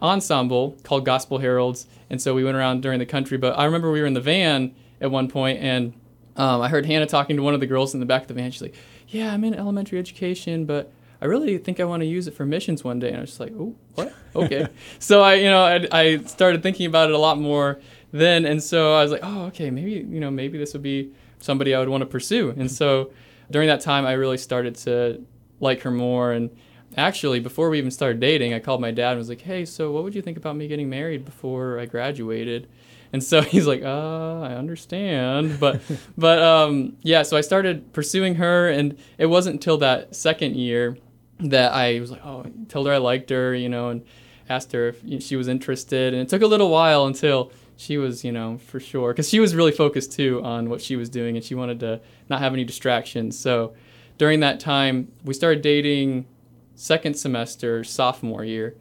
ensemble 0.00 0.78
called 0.84 1.04
Gospel 1.04 1.38
Heralds, 1.38 1.86
and 2.08 2.22
so 2.22 2.34
we 2.34 2.42
went 2.42 2.56
around 2.56 2.80
during 2.80 3.00
the 3.00 3.06
country. 3.06 3.36
But 3.36 3.58
I 3.58 3.66
remember 3.66 3.90
we 3.90 4.00
were 4.00 4.06
in 4.06 4.14
the 4.14 4.20
van 4.22 4.74
at 4.98 5.10
one 5.10 5.28
point, 5.28 5.60
and 5.60 5.92
um, 6.36 6.62
I 6.62 6.68
heard 6.70 6.86
Hannah 6.86 7.06
talking 7.06 7.36
to 7.36 7.42
one 7.42 7.52
of 7.52 7.60
the 7.60 7.66
girls 7.66 7.92
in 7.92 8.00
the 8.00 8.06
back 8.06 8.22
of 8.22 8.28
the 8.28 8.34
van. 8.34 8.50
She's 8.50 8.62
like, 8.62 8.74
"Yeah, 9.08 9.30
I'm 9.30 9.44
in 9.44 9.52
elementary 9.52 9.98
education, 9.98 10.64
but." 10.64 10.90
I 11.20 11.26
really 11.26 11.58
think 11.58 11.80
I 11.80 11.84
want 11.84 12.02
to 12.02 12.06
use 12.06 12.26
it 12.26 12.34
for 12.34 12.46
missions 12.46 12.84
one 12.84 12.98
day. 12.98 13.08
And 13.08 13.18
I 13.18 13.20
was 13.22 13.30
just 13.30 13.40
like, 13.40 13.52
oh, 13.52 13.74
what? 13.94 14.14
Okay. 14.36 14.68
so 14.98 15.22
I, 15.22 15.34
you 15.34 15.50
know, 15.50 15.64
I, 15.64 15.88
I 15.90 16.18
started 16.24 16.62
thinking 16.62 16.86
about 16.86 17.08
it 17.08 17.14
a 17.14 17.18
lot 17.18 17.38
more 17.38 17.80
then 18.12 18.46
and 18.46 18.62
so 18.62 18.94
I 18.94 19.02
was 19.02 19.12
like, 19.12 19.20
oh, 19.22 19.46
okay, 19.46 19.70
maybe 19.70 19.92
you 19.92 20.20
know 20.20 20.30
maybe 20.30 20.58
this 20.58 20.72
would 20.72 20.82
be 20.82 21.12
somebody 21.40 21.74
I 21.74 21.78
would 21.78 21.88
want 21.88 22.02
to 22.02 22.06
pursue. 22.06 22.50
And 22.56 22.70
so 22.70 23.12
during 23.50 23.68
that 23.68 23.80
time, 23.80 24.04
I 24.06 24.12
really 24.12 24.38
started 24.38 24.74
to 24.76 25.22
like 25.60 25.82
her 25.82 25.90
more. 25.90 26.32
And 26.32 26.50
actually, 26.96 27.40
before 27.40 27.70
we 27.70 27.78
even 27.78 27.90
started 27.90 28.20
dating, 28.20 28.54
I 28.54 28.58
called 28.58 28.80
my 28.80 28.90
dad 28.90 29.10
and 29.10 29.18
was 29.18 29.28
like, 29.28 29.42
hey, 29.42 29.64
so 29.64 29.92
what 29.92 30.04
would 30.04 30.14
you 30.14 30.22
think 30.22 30.36
about 30.36 30.56
me 30.56 30.68
getting 30.68 30.88
married 30.88 31.24
before 31.24 31.78
I 31.78 31.86
graduated? 31.86 32.68
And 33.12 33.22
so 33.22 33.40
he's 33.42 33.66
like, 33.66 33.82
uh, 33.82 34.40
I 34.40 34.54
understand. 34.54 35.60
But, 35.60 35.80
but 36.18 36.42
um, 36.42 36.96
yeah, 37.02 37.22
so 37.22 37.36
I 37.36 37.40
started 37.40 37.92
pursuing 37.92 38.36
her. 38.36 38.68
And 38.68 38.98
it 39.16 39.26
wasn't 39.26 39.54
until 39.54 39.78
that 39.78 40.16
second 40.16 40.56
year 40.56 40.96
that 41.40 41.72
I 41.72 42.00
was 42.00 42.10
like, 42.10 42.24
oh, 42.24 42.44
told 42.68 42.86
her 42.86 42.92
I 42.92 42.98
liked 42.98 43.30
her, 43.30 43.54
you 43.54 43.68
know, 43.68 43.90
and 43.90 44.04
asked 44.48 44.72
her 44.72 44.88
if 44.88 45.22
she 45.22 45.36
was 45.36 45.48
interested. 45.48 46.14
And 46.14 46.22
it 46.22 46.28
took 46.28 46.42
a 46.42 46.46
little 46.46 46.70
while 46.70 47.06
until 47.06 47.52
she 47.76 47.96
was, 47.96 48.24
you 48.24 48.32
know, 48.32 48.58
for 48.58 48.80
sure, 48.80 49.12
because 49.12 49.28
she 49.28 49.38
was 49.38 49.54
really 49.54 49.72
focused 49.72 50.12
too 50.12 50.42
on 50.42 50.68
what 50.68 50.80
she 50.80 50.96
was 50.96 51.08
doing 51.08 51.36
and 51.36 51.44
she 51.44 51.54
wanted 51.54 51.80
to 51.80 52.00
not 52.28 52.40
have 52.40 52.52
any 52.52 52.64
distractions. 52.64 53.38
So 53.38 53.74
during 54.16 54.40
that 54.40 54.58
time, 54.58 55.12
we 55.24 55.32
started 55.32 55.62
dating 55.62 56.26
second 56.74 57.14
semester, 57.14 57.84
sophomore 57.84 58.44
year. 58.44 58.74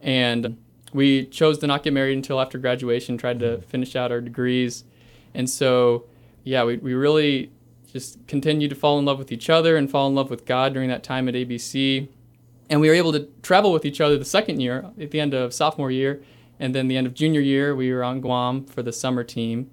And 0.00 0.58
we 0.92 1.26
chose 1.26 1.58
to 1.58 1.66
not 1.66 1.82
get 1.82 1.92
married 1.92 2.16
until 2.16 2.40
after 2.40 2.58
graduation, 2.58 3.16
tried 3.16 3.38
to 3.40 3.46
mm-hmm. 3.46 3.68
finish 3.68 3.96
out 3.96 4.12
our 4.12 4.20
degrees. 4.20 4.84
And 5.34 5.48
so, 5.48 6.04
yeah, 6.44 6.64
we, 6.64 6.76
we 6.76 6.94
really 6.94 7.50
just 7.92 8.26
continued 8.26 8.70
to 8.70 8.76
fall 8.76 8.98
in 8.98 9.04
love 9.04 9.18
with 9.18 9.30
each 9.30 9.50
other 9.50 9.76
and 9.76 9.90
fall 9.90 10.08
in 10.08 10.14
love 10.14 10.30
with 10.30 10.46
God 10.46 10.72
during 10.72 10.88
that 10.88 11.02
time 11.02 11.28
at 11.28 11.34
ABC. 11.34 12.08
And 12.70 12.80
we 12.80 12.88
were 12.88 12.94
able 12.94 13.12
to 13.12 13.28
travel 13.42 13.72
with 13.72 13.84
each 13.84 14.00
other 14.00 14.16
the 14.16 14.24
second 14.24 14.60
year, 14.60 14.90
at 14.98 15.10
the 15.10 15.20
end 15.20 15.34
of 15.34 15.52
sophomore 15.52 15.90
year, 15.90 16.22
and 16.58 16.74
then 16.74 16.88
the 16.88 16.96
end 16.96 17.06
of 17.06 17.12
junior 17.12 17.40
year, 17.40 17.74
we 17.74 17.92
were 17.92 18.02
on 18.02 18.20
Guam 18.20 18.64
for 18.64 18.82
the 18.82 18.92
summer 18.92 19.24
team. 19.24 19.70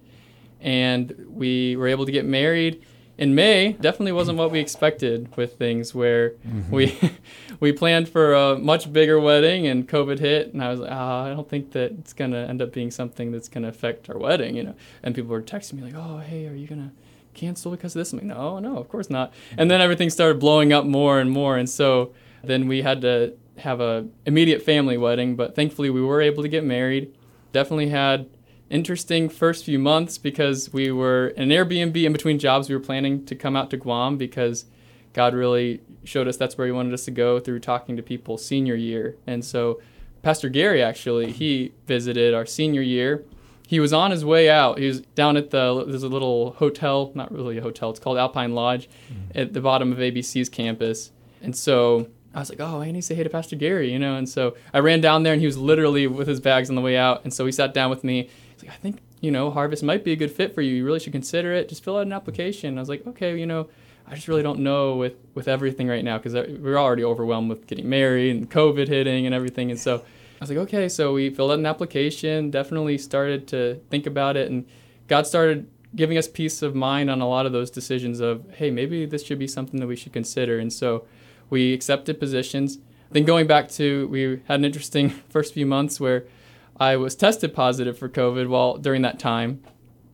And 0.59 1.15
we 1.29 1.77
were 1.77 1.87
able 1.87 2.05
to 2.05 2.11
get 2.11 2.25
married 2.25 2.83
in 3.17 3.35
May. 3.35 3.73
Definitely 3.73 4.11
wasn't 4.13 4.37
what 4.37 4.51
we 4.51 4.59
expected 4.59 5.35
with 5.37 5.57
things 5.57 5.95
where 5.95 6.31
mm-hmm. 6.31 6.71
we 6.71 6.99
we 7.61 7.71
planned 7.71 8.09
for 8.09 8.33
a 8.33 8.57
much 8.57 8.91
bigger 8.91 9.19
wedding 9.19 9.67
and 9.67 9.87
COVID 9.87 10.19
hit. 10.19 10.53
And 10.53 10.61
I 10.61 10.69
was 10.71 10.79
like, 10.81 10.91
oh, 10.91 10.95
I 10.95 11.29
don't 11.29 11.47
think 11.47 11.71
that 11.71 11.91
it's 11.91 12.11
going 12.11 12.31
to 12.31 12.37
end 12.37 12.61
up 12.61 12.73
being 12.73 12.91
something 12.91 13.31
that's 13.31 13.47
going 13.47 13.63
to 13.63 13.69
affect 13.69 14.09
our 14.09 14.17
wedding, 14.17 14.55
you 14.55 14.63
know. 14.63 14.75
And 15.03 15.15
people 15.15 15.31
were 15.31 15.41
texting 15.41 15.73
me 15.73 15.83
like, 15.83 15.95
oh, 15.95 16.17
hey, 16.17 16.47
are 16.47 16.55
you 16.55 16.67
going 16.67 16.81
to 16.81 16.91
cancel 17.39 17.71
because 17.71 17.95
of 17.95 17.99
this? 17.99 18.13
I'm 18.13 18.19
like, 18.19 18.27
no, 18.27 18.59
no, 18.59 18.77
of 18.77 18.89
course 18.89 19.09
not. 19.09 19.33
And 19.57 19.69
then 19.69 19.81
everything 19.81 20.09
started 20.09 20.39
blowing 20.39 20.73
up 20.73 20.85
more 20.85 21.19
and 21.19 21.31
more. 21.31 21.57
And 21.57 21.69
so 21.69 22.13
then 22.43 22.67
we 22.67 22.81
had 22.81 23.01
to 23.01 23.33
have 23.57 23.79
a 23.81 24.07
immediate 24.25 24.61
family 24.61 24.97
wedding, 24.97 25.35
but 25.35 25.55
thankfully 25.55 25.89
we 25.89 26.01
were 26.01 26.21
able 26.21 26.43
to 26.43 26.49
get 26.49 26.63
married. 26.63 27.13
Definitely 27.51 27.89
had 27.89 28.29
interesting 28.69 29.29
first 29.29 29.65
few 29.65 29.79
months 29.79 30.17
because 30.17 30.71
we 30.71 30.91
were 30.91 31.29
in 31.29 31.43
an 31.43 31.49
Airbnb 31.49 32.03
in 32.03 32.13
between 32.13 32.39
jobs. 32.39 32.69
We 32.69 32.75
were 32.75 32.81
planning 32.81 33.25
to 33.25 33.35
come 33.35 33.55
out 33.55 33.69
to 33.71 33.77
Guam 33.77 34.17
because 34.17 34.65
God 35.13 35.33
really 35.33 35.81
showed 36.03 36.27
us 36.27 36.37
that's 36.37 36.57
where 36.57 36.67
He 36.67 36.73
wanted 36.73 36.93
us 36.93 37.05
to 37.05 37.11
go 37.11 37.39
through 37.39 37.59
talking 37.59 37.97
to 37.97 38.03
people 38.03 38.37
senior 38.37 38.75
year. 38.75 39.17
And 39.25 39.43
so, 39.43 39.81
Pastor 40.21 40.49
Gary 40.49 40.83
actually, 40.83 41.31
he 41.31 41.71
visited 41.87 42.33
our 42.33 42.45
senior 42.45 42.81
year. 42.81 43.23
He 43.69 43.79
was 43.79 43.93
on 43.93 44.09
his 44.09 44.25
way 44.25 44.49
out. 44.49 44.79
He 44.79 44.87
was 44.87 45.01
down 45.01 45.37
at 45.37 45.51
the 45.51 45.85
there's 45.85 46.01
a 46.01 46.07
little 46.07 46.53
hotel, 46.53 47.11
not 47.13 47.31
really 47.31 47.59
a 47.59 47.61
hotel. 47.61 47.91
It's 47.91 47.99
called 47.99 48.17
Alpine 48.17 48.55
Lodge, 48.55 48.89
mm-hmm. 48.89 49.37
at 49.37 49.53
the 49.53 49.61
bottom 49.61 49.91
of 49.91 49.99
ABC's 49.99 50.49
campus. 50.49 51.11
And 51.43 51.55
so 51.55 52.07
I 52.33 52.39
was 52.39 52.49
like, 52.49 52.59
oh, 52.59 52.81
I 52.81 52.87
need 52.87 53.01
to 53.01 53.01
say 53.03 53.13
hey 53.13 53.21
to 53.21 53.29
Pastor 53.29 53.55
Gary, 53.55 53.93
you 53.93 53.99
know. 53.99 54.15
And 54.15 54.27
so 54.27 54.57
I 54.73 54.79
ran 54.79 55.01
down 55.01 55.21
there, 55.21 55.33
and 55.33 55.39
he 55.39 55.45
was 55.45 55.55
literally 55.55 56.07
with 56.07 56.27
his 56.27 56.39
bags 56.39 56.71
on 56.71 56.75
the 56.75 56.81
way 56.81 56.97
out. 56.97 57.23
And 57.23 57.31
so 57.31 57.45
he 57.45 57.51
sat 57.51 57.75
down 57.75 57.91
with 57.91 58.03
me. 58.03 58.27
He's 58.55 58.63
like, 58.63 58.71
I 58.71 58.77
think 58.77 59.01
you 59.21 59.29
know 59.29 59.51
Harvest 59.51 59.83
might 59.83 60.03
be 60.03 60.13
a 60.13 60.15
good 60.15 60.31
fit 60.31 60.55
for 60.55 60.63
you. 60.63 60.73
You 60.73 60.83
really 60.83 60.99
should 60.99 61.13
consider 61.13 61.53
it. 61.53 61.69
Just 61.69 61.83
fill 61.83 61.97
out 61.97 62.07
an 62.07 62.13
application. 62.13 62.75
I 62.75 62.81
was 62.81 62.89
like, 62.89 63.05
okay, 63.05 63.37
you 63.37 63.45
know, 63.45 63.69
I 64.07 64.15
just 64.15 64.27
really 64.27 64.41
don't 64.41 64.61
know 64.61 64.95
with 64.95 65.13
with 65.35 65.47
everything 65.47 65.87
right 65.87 66.03
now 66.03 66.17
because 66.17 66.33
we're 66.33 66.79
already 66.79 67.03
overwhelmed 67.03 67.51
with 67.51 67.67
getting 67.67 67.87
married 67.87 68.35
and 68.35 68.49
COVID 68.49 68.87
hitting 68.87 69.27
and 69.27 69.35
everything. 69.35 69.69
And 69.69 69.79
so 69.79 70.03
I 70.39 70.43
was 70.43 70.49
like, 70.49 70.59
okay. 70.59 70.87
So 70.87 71.13
we 71.13 71.29
filled 71.29 71.51
out 71.51 71.59
an 71.59 71.65
application. 71.65 72.49
Definitely 72.49 72.97
started 72.97 73.47
to 73.49 73.81
think 73.89 74.05
about 74.05 74.37
it, 74.37 74.49
and 74.49 74.65
God 75.07 75.27
started 75.27 75.67
giving 75.95 76.17
us 76.17 76.27
peace 76.27 76.61
of 76.61 76.75
mind 76.75 77.09
on 77.09 77.19
a 77.19 77.27
lot 77.27 77.45
of 77.45 77.51
those 77.51 77.71
decisions 77.71 78.19
of, 78.19 78.45
hey, 78.53 78.69
maybe 78.69 79.05
this 79.05 79.25
should 79.25 79.39
be 79.39 79.47
something 79.47 79.79
that 79.79 79.87
we 79.87 79.95
should 79.95 80.13
consider. 80.13 80.59
And 80.59 80.71
so 80.71 81.05
we 81.49 81.73
accepted 81.73 82.19
positions. 82.19 82.77
Then 83.11 83.25
going 83.25 83.47
back 83.47 83.69
to, 83.71 84.07
we 84.07 84.41
had 84.45 84.59
an 84.59 84.65
interesting 84.65 85.09
first 85.29 85.53
few 85.53 85.65
months 85.65 85.99
where 85.99 86.25
I 86.79 86.95
was 86.95 87.15
tested 87.15 87.53
positive 87.53 87.97
for 87.97 88.07
COVID 88.07 88.47
while 88.47 88.77
during 88.77 89.01
that 89.01 89.19
time. 89.19 89.63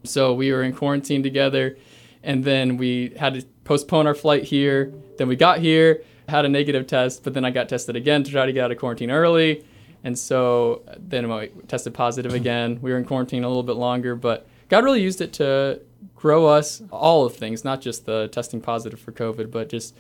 So 0.04 0.34
we 0.34 0.52
were 0.52 0.64
in 0.64 0.74
quarantine 0.74 1.24
together, 1.24 1.78
and 2.24 2.44
then 2.44 2.78
we 2.78 3.14
had 3.18 3.34
to 3.34 3.46
postpone 3.66 4.08
our 4.08 4.16
flight 4.16 4.44
here. 4.44 4.94
Then 5.18 5.28
we 5.28 5.36
got 5.36 5.60
here, 5.60 6.04
had 6.30 6.46
a 6.46 6.50
negative 6.50 6.88
test, 6.88 7.24
but 7.24 7.34
then 7.34 7.44
I 7.44 7.52
got 7.52 7.70
tested 7.70 7.96
again 7.96 8.24
to 8.24 8.32
try 8.32 8.46
to 8.46 8.54
get 8.54 8.64
out 8.64 8.72
of 8.72 8.78
quarantine 8.78 9.12
early. 9.12 9.66
And 10.06 10.18
so 10.18 10.84
then 10.98 11.30
I 11.30 11.48
tested 11.68 11.94
positive 11.94 12.34
again. 12.42 12.80
We 12.82 12.92
were 12.92 12.98
in 12.98 13.04
quarantine 13.04 13.44
a 13.44 13.48
little 13.48 13.64
bit 13.64 13.76
longer, 13.76 14.16
but 14.16 14.48
God 14.70 14.86
really 14.86 15.02
used 15.02 15.20
it 15.20 15.34
to 15.34 15.82
grow 16.16 16.46
us 16.46 16.82
all 16.92 17.26
of 17.26 17.36
things, 17.36 17.66
not 17.66 17.82
just 17.82 18.06
the 18.06 18.30
testing 18.30 18.62
positive 18.62 19.00
for 19.00 19.12
COVID, 19.12 19.52
but 19.52 19.68
just 19.68 19.96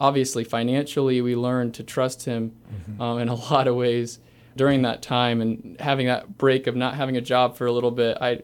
obviously 0.00 0.42
financially 0.44 1.20
we 1.20 1.36
learned 1.36 1.74
to 1.74 1.82
trust 1.84 2.24
him 2.24 2.52
mm-hmm. 2.72 3.00
um, 3.00 3.18
in 3.18 3.28
a 3.28 3.34
lot 3.34 3.68
of 3.68 3.76
ways 3.76 4.18
during 4.56 4.82
that 4.82 5.02
time 5.02 5.40
and 5.40 5.78
having 5.78 6.06
that 6.06 6.38
break 6.38 6.66
of 6.66 6.74
not 6.74 6.94
having 6.94 7.16
a 7.16 7.20
job 7.20 7.56
for 7.56 7.66
a 7.66 7.72
little 7.72 7.90
bit 7.90 8.16
i 8.20 8.40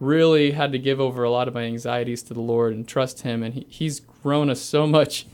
really 0.00 0.52
had 0.52 0.72
to 0.72 0.78
give 0.78 1.00
over 1.00 1.24
a 1.24 1.30
lot 1.30 1.46
of 1.46 1.54
my 1.54 1.62
anxieties 1.62 2.22
to 2.22 2.32
the 2.32 2.40
lord 2.40 2.72
and 2.72 2.88
trust 2.88 3.22
him 3.22 3.42
and 3.42 3.54
he, 3.54 3.66
he's 3.68 4.00
grown 4.00 4.48
us 4.48 4.60
so 4.60 4.86
much 4.86 5.26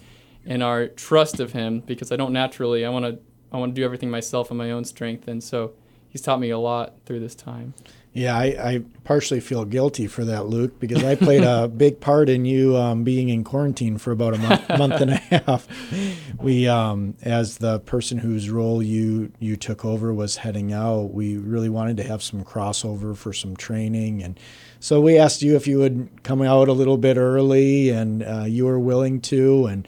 in 0.44 0.62
our 0.62 0.88
trust 0.88 1.38
of 1.38 1.52
him 1.52 1.80
because 1.80 2.10
i 2.10 2.16
don't 2.16 2.32
naturally 2.32 2.84
i 2.84 2.88
want 2.88 3.04
to 3.04 3.18
i 3.52 3.56
want 3.56 3.74
to 3.74 3.80
do 3.80 3.84
everything 3.84 4.10
myself 4.10 4.50
in 4.50 4.56
my 4.56 4.70
own 4.70 4.84
strength 4.84 5.28
and 5.28 5.42
so 5.42 5.72
he's 6.08 6.20
taught 6.20 6.40
me 6.40 6.50
a 6.50 6.58
lot 6.58 6.94
through 7.04 7.20
this 7.20 7.34
time 7.34 7.74
yeah, 8.18 8.36
I, 8.36 8.44
I, 8.44 8.82
partially 9.04 9.38
feel 9.38 9.64
guilty 9.64 10.06
for 10.06 10.24
that, 10.24 10.46
Luke, 10.46 10.80
because 10.80 11.04
I 11.04 11.14
played 11.14 11.44
a 11.44 11.68
big 11.76 12.00
part 12.00 12.28
in 12.28 12.44
you 12.44 12.76
um, 12.76 13.04
being 13.04 13.28
in 13.28 13.44
quarantine 13.44 13.96
for 13.96 14.10
about 14.10 14.34
a 14.34 14.38
month, 14.38 14.68
month 14.78 15.00
and 15.00 15.10
a 15.12 15.16
half. 15.16 15.68
We, 16.42 16.66
um, 16.66 17.14
as 17.22 17.58
the 17.58 17.78
person 17.80 18.18
whose 18.18 18.50
role 18.50 18.82
you 18.82 19.30
you 19.38 19.56
took 19.56 19.84
over 19.84 20.12
was 20.12 20.36
heading 20.36 20.72
out, 20.72 21.12
we 21.12 21.36
really 21.36 21.68
wanted 21.68 21.96
to 21.98 22.02
have 22.02 22.22
some 22.22 22.44
crossover 22.44 23.16
for 23.16 23.32
some 23.32 23.54
training, 23.56 24.22
and 24.22 24.40
so 24.80 25.00
we 25.00 25.16
asked 25.16 25.42
you 25.42 25.54
if 25.54 25.66
you 25.66 25.78
would 25.78 26.22
come 26.22 26.42
out 26.42 26.68
a 26.68 26.72
little 26.72 26.98
bit 26.98 27.16
early, 27.16 27.90
and 27.90 28.24
uh, 28.24 28.44
you 28.46 28.66
were 28.66 28.80
willing 28.80 29.20
to, 29.22 29.66
and 29.66 29.86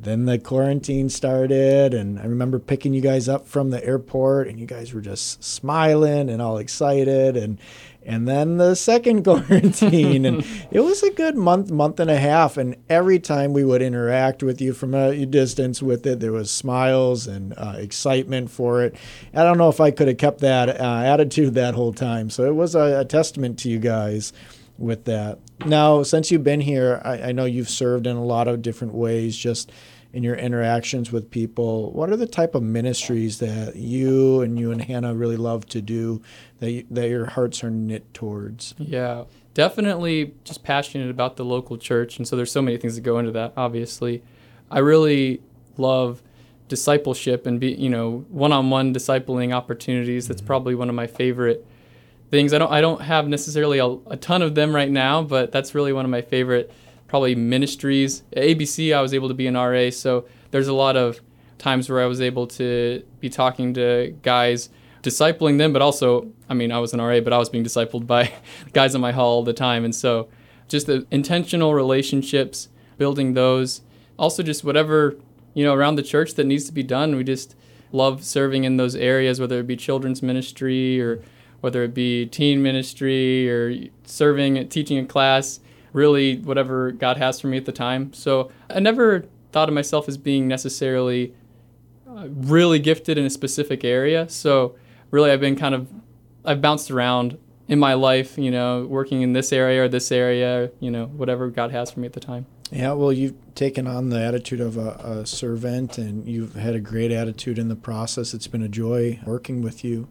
then 0.00 0.24
the 0.24 0.38
quarantine 0.38 1.08
started 1.08 1.92
and 1.92 2.18
i 2.18 2.24
remember 2.24 2.58
picking 2.58 2.94
you 2.94 3.00
guys 3.00 3.28
up 3.28 3.46
from 3.46 3.70
the 3.70 3.84
airport 3.84 4.48
and 4.48 4.58
you 4.58 4.66
guys 4.66 4.92
were 4.92 5.00
just 5.00 5.42
smiling 5.44 6.30
and 6.30 6.40
all 6.40 6.58
excited 6.58 7.36
and 7.36 7.58
and 8.02 8.26
then 8.26 8.56
the 8.56 8.74
second 8.74 9.22
quarantine 9.24 10.24
and 10.24 10.44
it 10.70 10.80
was 10.80 11.02
a 11.02 11.10
good 11.10 11.36
month 11.36 11.70
month 11.70 12.00
and 12.00 12.10
a 12.10 12.18
half 12.18 12.56
and 12.56 12.74
every 12.88 13.18
time 13.18 13.52
we 13.52 13.62
would 13.62 13.82
interact 13.82 14.42
with 14.42 14.60
you 14.60 14.72
from 14.72 14.94
a 14.94 15.26
distance 15.26 15.82
with 15.82 16.06
it 16.06 16.18
there 16.20 16.32
was 16.32 16.50
smiles 16.50 17.26
and 17.26 17.52
uh, 17.56 17.74
excitement 17.76 18.50
for 18.50 18.82
it 18.82 18.94
i 19.34 19.42
don't 19.42 19.58
know 19.58 19.68
if 19.68 19.80
i 19.80 19.90
could 19.90 20.08
have 20.08 20.18
kept 20.18 20.40
that 20.40 20.80
uh, 20.80 21.02
attitude 21.04 21.54
that 21.54 21.74
whole 21.74 21.92
time 21.92 22.30
so 22.30 22.44
it 22.44 22.54
was 22.54 22.74
a, 22.74 23.00
a 23.00 23.04
testament 23.04 23.58
to 23.58 23.68
you 23.68 23.78
guys 23.78 24.32
with 24.80 25.04
that. 25.04 25.38
Now, 25.66 26.02
since 26.02 26.30
you've 26.30 26.44
been 26.44 26.60
here, 26.60 27.00
I, 27.04 27.22
I, 27.22 27.32
know 27.32 27.44
you've 27.44 27.68
served 27.68 28.06
in 28.06 28.16
a 28.16 28.24
lot 28.24 28.48
of 28.48 28.62
different 28.62 28.94
ways, 28.94 29.36
just 29.36 29.70
in 30.12 30.22
your 30.22 30.34
interactions 30.34 31.12
with 31.12 31.30
people. 31.30 31.92
What 31.92 32.10
are 32.10 32.16
the 32.16 32.26
type 32.26 32.54
of 32.54 32.62
ministries 32.62 33.38
that 33.38 33.76
you 33.76 34.40
and 34.40 34.58
you 34.58 34.72
and 34.72 34.82
Hannah 34.82 35.14
really 35.14 35.36
love 35.36 35.66
to 35.66 35.80
do 35.80 36.20
that 36.58 36.70
you, 36.70 36.86
that 36.90 37.08
your 37.08 37.26
hearts 37.26 37.62
are 37.62 37.70
knit 37.70 38.12
towards? 38.12 38.74
Yeah, 38.78 39.24
definitely 39.54 40.34
just 40.44 40.64
passionate 40.64 41.10
about 41.10 41.36
the 41.36 41.44
local 41.44 41.76
church, 41.76 42.18
and 42.18 42.26
so 42.26 42.36
there's 42.36 42.52
so 42.52 42.62
many 42.62 42.76
things 42.76 42.96
that 42.96 43.02
go 43.02 43.18
into 43.18 43.32
that. 43.32 43.52
Obviously, 43.56 44.22
I 44.70 44.80
really 44.80 45.40
love 45.76 46.22
discipleship 46.68 47.46
and 47.46 47.58
be 47.60 47.72
you 47.72 47.90
know 47.90 48.24
one-on-one 48.30 48.94
discipling 48.94 49.52
opportunities. 49.52 50.26
That's 50.26 50.40
mm-hmm. 50.40 50.46
probably 50.46 50.74
one 50.74 50.88
of 50.88 50.94
my 50.94 51.06
favorite 51.06 51.66
things. 52.30 52.52
I 52.52 52.58
don't 52.58 52.70
I 52.70 52.80
don't 52.80 53.02
have 53.02 53.28
necessarily 53.28 53.78
a, 53.78 53.86
a, 53.86 54.16
ton 54.16 54.42
of 54.42 54.54
them 54.54 54.74
right 54.74 54.90
now, 54.90 55.22
but 55.22 55.52
that's 55.52 55.74
really 55.74 55.92
one 55.92 56.04
of 56.04 56.10
my 56.10 56.22
favorite 56.22 56.72
probably 57.08 57.34
ministries. 57.34 58.22
At 58.32 58.44
ABC, 58.44 58.94
I 58.94 59.00
was 59.00 59.12
able 59.14 59.28
to 59.28 59.34
be 59.34 59.46
an 59.46 59.54
RA, 59.54 59.90
so 59.90 60.26
there's 60.50 60.68
a 60.68 60.74
lot 60.74 60.96
of 60.96 61.20
times 61.58 61.90
where 61.90 62.00
I 62.00 62.06
was 62.06 62.20
able 62.20 62.46
to 62.46 63.02
be 63.20 63.28
talking 63.28 63.74
to 63.74 64.16
guys, 64.22 64.70
discipling 65.02 65.58
them, 65.58 65.72
but 65.72 65.82
also, 65.82 66.30
I 66.48 66.54
mean, 66.54 66.72
I 66.72 66.78
was 66.78 66.94
an 66.94 67.00
RA, 67.00 67.20
but 67.20 67.32
I 67.32 67.38
was 67.38 67.48
being 67.48 67.64
discipled 67.64 68.06
by 68.06 68.32
guys 68.72 68.94
in 68.94 69.00
my 69.00 69.12
hall 69.12 69.36
all 69.36 69.42
the 69.42 69.52
time, 69.52 69.84
and 69.84 69.94
so 69.94 70.28
just 70.68 70.86
the 70.86 71.06
intentional 71.10 71.74
relationships, 71.74 72.68
building 72.96 73.34
those. 73.34 73.82
Also, 74.18 74.42
just 74.42 74.64
whatever 74.64 75.16
you 75.54 75.64
know 75.64 75.74
around 75.74 75.96
the 75.96 76.02
church 76.02 76.34
that 76.34 76.44
needs 76.44 76.64
to 76.64 76.72
be 76.72 76.82
done. 76.82 77.16
We 77.16 77.24
just 77.24 77.56
love 77.92 78.24
serving 78.24 78.64
in 78.64 78.76
those 78.76 78.94
areas, 78.94 79.40
whether 79.40 79.58
it 79.58 79.66
be 79.66 79.76
children's 79.76 80.22
ministry 80.22 81.00
or 81.00 81.22
whether 81.60 81.82
it 81.82 81.94
be 81.94 82.26
teen 82.26 82.62
ministry 82.62 83.50
or 83.50 83.88
serving, 84.04 84.68
teaching 84.68 84.98
a 84.98 85.06
class, 85.06 85.60
really 85.92 86.36
whatever 86.38 86.92
God 86.92 87.16
has 87.16 87.40
for 87.40 87.48
me 87.48 87.56
at 87.56 87.64
the 87.64 87.72
time. 87.72 88.12
So 88.12 88.50
I 88.68 88.80
never 88.80 89.24
thought 89.52 89.68
of 89.68 89.74
myself 89.74 90.08
as 90.08 90.16
being 90.16 90.48
necessarily 90.48 91.34
uh, 92.08 92.28
really 92.28 92.78
gifted 92.78 93.18
in 93.18 93.24
a 93.24 93.30
specific 93.30 93.84
area. 93.84 94.28
So 94.28 94.76
really, 95.10 95.30
I've 95.30 95.40
been 95.40 95.56
kind 95.56 95.74
of, 95.74 95.88
I've 96.44 96.60
bounced 96.60 96.90
around 96.90 97.38
in 97.68 97.78
my 97.78 97.94
life, 97.94 98.36
you 98.36 98.50
know, 98.50 98.86
working 98.86 99.22
in 99.22 99.32
this 99.32 99.52
area 99.52 99.84
or 99.84 99.88
this 99.88 100.10
area, 100.10 100.70
you 100.80 100.90
know, 100.90 101.06
whatever 101.06 101.48
God 101.50 101.70
has 101.70 101.90
for 101.90 102.00
me 102.00 102.06
at 102.06 102.14
the 102.14 102.20
time. 102.20 102.46
Yeah, 102.72 102.92
well, 102.92 103.12
you've 103.12 103.34
taken 103.54 103.86
on 103.86 104.10
the 104.10 104.20
attitude 104.20 104.60
of 104.60 104.76
a, 104.76 104.90
a 105.22 105.26
servant 105.26 105.98
and 105.98 106.28
you've 106.28 106.54
had 106.54 106.74
a 106.74 106.80
great 106.80 107.10
attitude 107.10 107.58
in 107.58 107.68
the 107.68 107.76
process. 107.76 108.32
It's 108.32 108.46
been 108.46 108.62
a 108.62 108.68
joy 108.68 109.20
working 109.26 109.62
with 109.62 109.84
you 109.84 110.08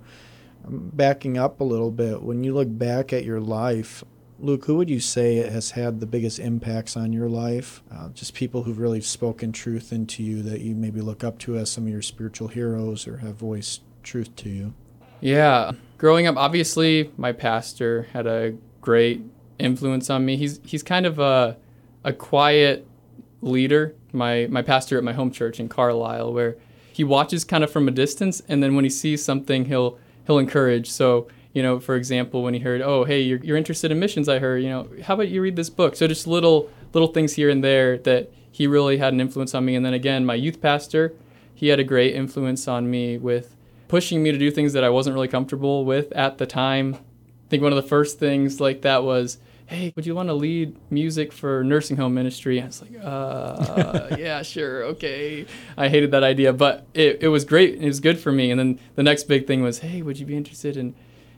backing 0.67 1.37
up 1.37 1.59
a 1.59 1.63
little 1.63 1.91
bit, 1.91 2.21
when 2.21 2.43
you 2.43 2.53
look 2.53 2.67
back 2.69 3.13
at 3.13 3.23
your 3.23 3.39
life, 3.39 4.03
Luke, 4.41 4.65
who 4.65 4.77
would 4.77 4.89
you 4.89 5.01
say 5.01 5.35
has 5.35 5.71
had 5.71 5.99
the 5.99 6.05
biggest 6.05 6.39
impacts 6.39 6.95
on 6.95 7.11
your 7.11 7.27
life? 7.27 7.83
Uh, 7.91 8.09
just 8.09 8.33
people 8.33 8.63
who've 8.63 8.79
really 8.79 9.01
spoken 9.01 9.51
truth 9.51 9.91
into 9.91 10.23
you 10.23 10.41
that 10.43 10.61
you 10.61 10.75
maybe 10.75 11.01
look 11.01 11.23
up 11.23 11.37
to 11.39 11.57
as 11.57 11.69
some 11.69 11.85
of 11.85 11.89
your 11.89 12.01
spiritual 12.01 12.47
heroes 12.47 13.05
or 13.05 13.17
have 13.17 13.35
voiced 13.35 13.81
truth 14.01 14.33
to 14.37 14.49
you? 14.49 14.73
Yeah. 15.19 15.73
Growing 15.97 16.25
up, 16.25 16.37
obviously, 16.37 17.11
my 17.17 17.33
pastor 17.33 18.03
had 18.13 18.27
a 18.27 18.55
great 18.79 19.21
influence 19.57 20.09
on 20.09 20.25
me. 20.25 20.37
He's, 20.37 20.61
he's 20.63 20.83
kind 20.83 21.05
of 21.05 21.19
a, 21.19 21.57
a 22.05 22.13
quiet 22.13 22.87
leader, 23.41 23.93
my, 24.13 24.47
my 24.49 24.61
pastor 24.61 24.97
at 24.97 25.03
my 25.03 25.13
home 25.13 25.31
church 25.31 25.59
in 25.59 25.67
Carlisle, 25.67 26.31
where 26.31 26.55
he 26.93 27.03
watches 27.03 27.43
kind 27.43 27.63
of 27.63 27.71
from 27.71 27.89
a 27.89 27.91
distance, 27.91 28.41
and 28.47 28.63
then 28.63 28.75
when 28.75 28.85
he 28.85 28.89
sees 28.89 29.23
something, 29.23 29.65
he'll 29.65 29.97
he'll 30.29 30.38
encourage. 30.38 30.91
So, 30.91 31.27
you 31.53 31.63
know, 31.63 31.79
for 31.79 31.95
example, 31.95 32.43
when 32.43 32.53
he 32.53 32.59
heard, 32.59 32.81
oh, 32.81 33.03
hey, 33.03 33.19
you're, 33.19 33.39
you're 33.39 33.57
interested 33.57 33.91
in 33.91 34.00
missions, 34.00 34.29
I 34.29 34.38
heard, 34.38 34.62
you 34.62 34.69
know, 34.69 34.88
how 35.01 35.15
about 35.15 35.29
you 35.29 35.41
read 35.41 35.55
this 35.55 35.71
book? 35.71 35.95
So 35.95 36.07
just 36.07 36.27
little 36.27 36.69
little 36.93 37.07
things 37.09 37.33
here 37.33 37.50
and 37.50 37.63
there 37.63 37.98
that 38.00 38.31
he 38.51 38.67
really 38.67 38.98
had 38.98 39.12
an 39.12 39.19
influence 39.19 39.55
on 39.55 39.65
me. 39.65 39.75
And 39.75 39.83
then 39.83 39.93
again, 39.93 40.25
my 40.25 40.36
youth 40.36 40.62
pastor, 40.62 41.13
he 41.53 41.69
had 41.69 41.79
a 41.79 41.83
great 41.83 42.15
influence 42.15 42.67
on 42.67 42.89
me 42.89 43.17
with 43.17 43.55
pushing 43.88 44.21
me 44.21 44.31
to 44.31 44.38
do 44.38 44.51
things 44.51 44.74
that 44.74 44.83
I 44.83 44.89
wasn't 44.89 45.15
really 45.15 45.27
comfortable 45.27 45.83
with 45.83 46.12
at 46.12 46.38
the 46.38 46.45
time. 46.45 46.95
I 46.95 47.50
think 47.50 47.63
one 47.63 47.71
of 47.71 47.75
the 47.75 47.89
first 47.89 48.19
things 48.19 48.59
like 48.59 48.81
that 48.83 49.03
was, 49.03 49.39
hey, 49.69 49.93
would 49.95 50.03
you 50.03 50.15
want 50.15 50.29
to 50.29 50.33
lead 50.33 50.75
music 50.91 51.31
for 51.31 51.63
nursing 51.63 51.95
home 51.95 52.15
ministry? 52.15 52.59
I 52.59 52.65
was 52.65 52.81
like, 52.81 52.91
uh, 53.03 54.15
yeah, 54.17 54.41
sure, 54.41 54.83
okay. 54.85 55.45
I 55.77 55.89
hated 55.89 56.09
that 56.11 56.23
idea, 56.23 56.53
but 56.53 56.88
it, 56.95 57.21
it 57.21 57.27
was 57.27 57.45
great. 57.45 57.75
It 57.75 57.85
was 57.85 57.99
good 57.99 58.19
for 58.19 58.31
me. 58.31 58.49
And 58.49 58.59
then 58.59 58.79
the 58.95 59.03
next 59.03 59.25
big 59.25 59.45
thing 59.45 59.61
was, 59.61 59.79
hey, 59.79 60.01
would 60.01 60.17
you 60.19 60.25
be 60.25 60.35
interested 60.35 60.75
in, 60.75 60.95